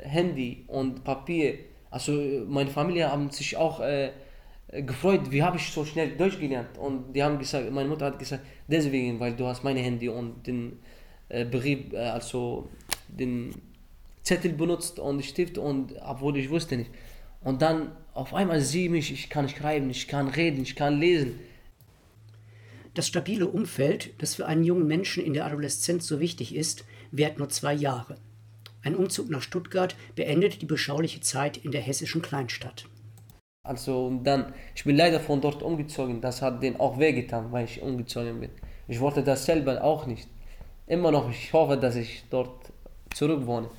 Handy 0.03 0.63
und 0.67 1.03
Papier, 1.03 1.55
also 1.91 2.13
meine 2.47 2.69
Familie 2.69 3.11
haben 3.11 3.29
sich 3.29 3.57
auch 3.57 3.79
äh, 3.79 4.11
gefreut, 4.81 5.31
wie 5.31 5.43
habe 5.43 5.57
ich 5.57 5.71
so 5.71 5.85
schnell 5.85 6.17
Deutsch 6.17 6.39
gelernt. 6.39 6.77
Und 6.77 7.13
die 7.13 7.23
haben 7.23 7.37
gesagt, 7.37 7.71
meine 7.71 7.89
Mutter 7.89 8.07
hat 8.07 8.19
gesagt, 8.19 8.43
deswegen, 8.67 9.19
weil 9.19 9.35
du 9.35 9.45
hast 9.45 9.63
mein 9.63 9.77
Handy 9.77 10.09
und 10.09 10.45
den 10.47 10.79
äh, 11.29 11.45
Brief, 11.45 11.93
äh, 11.93 11.97
also 11.97 12.69
den 13.07 13.53
Zettel 14.23 14.53
benutzt 14.53 14.99
und 14.99 15.23
Stift 15.23 15.57
und 15.57 15.93
obwohl 16.03 16.37
ich 16.37 16.49
wusste 16.49 16.77
nicht. 16.77 16.91
Und 17.41 17.61
dann 17.61 17.91
auf 18.13 18.33
einmal 18.33 18.61
ich 18.61 18.89
mich, 18.89 19.11
ich 19.11 19.29
kann 19.29 19.49
schreiben, 19.49 19.89
ich 19.89 20.07
kann 20.07 20.27
reden, 20.27 20.61
ich 20.63 20.75
kann 20.75 20.99
lesen. 20.99 21.39
Das 22.93 23.07
stabile 23.07 23.47
Umfeld, 23.47 24.13
das 24.19 24.35
für 24.35 24.45
einen 24.45 24.63
jungen 24.63 24.87
Menschen 24.87 25.23
in 25.23 25.33
der 25.33 25.45
Adoleszenz 25.45 26.07
so 26.07 26.19
wichtig 26.19 26.55
ist, 26.55 26.85
währt 27.11 27.39
nur 27.39 27.49
zwei 27.49 27.73
Jahre. 27.73 28.17
Ein 28.83 28.95
Umzug 28.95 29.29
nach 29.29 29.41
Stuttgart 29.41 29.95
beendet 30.15 30.61
die 30.61 30.65
beschauliche 30.65 31.21
Zeit 31.21 31.57
in 31.57 31.71
der 31.71 31.81
hessischen 31.81 32.21
Kleinstadt. 32.21 32.85
Also 33.65 34.07
und 34.07 34.25
dann, 34.25 34.53
ich 34.75 34.83
bin 34.83 34.97
leider 34.97 35.21
von 35.21 35.39
dort 35.39 35.63
umgezogen. 35.63 36.19
Das 36.19 36.41
hat 36.41 36.61
denen 36.61 36.77
auch 36.81 36.99
wehgetan, 36.99 37.49
weil 37.53 37.63
ich 37.63 37.81
umgezogen 37.81 38.41
bin. 38.41 38.49
Ich 38.89 38.99
wollte 38.99 39.23
das 39.23 39.45
selber 39.45 39.81
auch 39.81 40.05
nicht. 40.05 40.27
Immer 40.85 41.11
noch, 41.11 41.29
ich 41.29 41.53
hoffe, 41.53 41.77
dass 41.77 41.95
ich 41.95 42.25
dort 42.29 42.73
zurück 43.15 43.45
wohne. 43.45 43.69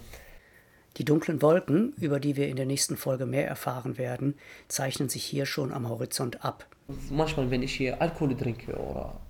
Die 0.97 1.05
dunklen 1.05 1.43
Wolken, 1.43 1.93
über 1.99 2.19
die 2.19 2.37
wir 2.37 2.49
in 2.49 2.57
der 2.57 2.65
nächsten 2.65 2.97
Folge 2.97 3.27
mehr 3.27 3.47
erfahren 3.47 3.99
werden, 3.99 4.37
zeichnen 4.69 5.11
sich 5.11 5.23
hier 5.23 5.45
schon 5.45 5.71
am 5.71 5.87
Horizont 5.87 6.43
ab. 6.43 6.67
Manchmal, 7.11 7.51
wenn 7.51 7.63
ich 7.63 7.75
hier 7.75 8.01
Alkohol 8.01 8.35
trinke 8.37 8.73
oder 8.75 9.21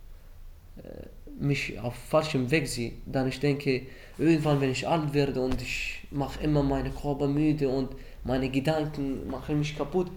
äh, 0.76 1.42
mich 1.42 1.80
auf 1.80 1.96
falschem 1.96 2.52
Weg 2.52 2.68
sehe, 2.68 2.92
dann 3.06 3.26
ich 3.26 3.40
denke, 3.40 3.86
irgendwann, 4.18 4.60
wenn 4.60 4.70
ich 4.70 4.86
alt 4.86 5.14
werde 5.14 5.40
und 5.40 5.60
ich 5.60 6.06
mache 6.12 6.40
immer 6.44 6.62
meine 6.62 6.90
Körper 6.90 7.26
müde 7.26 7.68
und 7.68 7.88
meine 8.22 8.50
Gedanken 8.50 9.26
machen 9.26 9.58
mich 9.58 9.76
kaputt, 9.76 10.12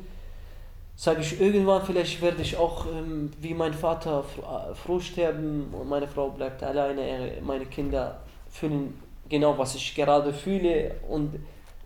sage 1.00 1.22
ich 1.22 1.40
irgendwann, 1.40 1.86
vielleicht 1.86 2.22
werde 2.24 2.42
ich 2.42 2.58
auch 2.58 2.88
ähm, 2.88 3.30
wie 3.40 3.54
mein 3.54 3.74
Vater 3.74 4.24
fr 4.24 4.74
früh 4.74 5.00
sterben 5.00 5.72
und 5.72 5.88
meine 5.88 6.08
Frau 6.08 6.30
bleibt 6.32 6.64
alleine, 6.64 7.34
meine 7.44 7.68
Kinder 7.68 8.20
fühlen 8.50 9.00
genau, 9.30 9.56
was 9.58 9.76
ich 9.76 9.94
gerade 9.94 10.34
fühle 10.34 10.96
und 11.08 11.36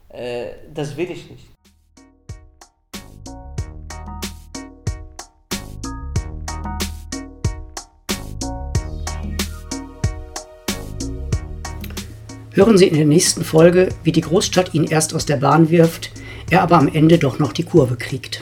äh, 0.07 0.51
das 0.73 0.95
will 0.95 1.11
ich 1.11 1.29
nicht. 1.29 1.45
Hören 12.53 12.77
Sie 12.77 12.87
in 12.87 12.95
der 12.95 13.05
nächsten 13.05 13.43
Folge, 13.43 13.89
wie 14.03 14.11
die 14.13 14.21
Großstadt 14.21 14.73
ihn 14.73 14.85
erst 14.85 15.13
aus 15.13 15.25
der 15.25 15.37
Bahn 15.37 15.69
wirft, 15.69 16.11
er 16.49 16.61
aber 16.61 16.77
am 16.77 16.87
Ende 16.87 17.17
doch 17.17 17.39
noch 17.39 17.51
die 17.51 17.63
Kurve 17.63 17.97
kriegt. 17.97 18.41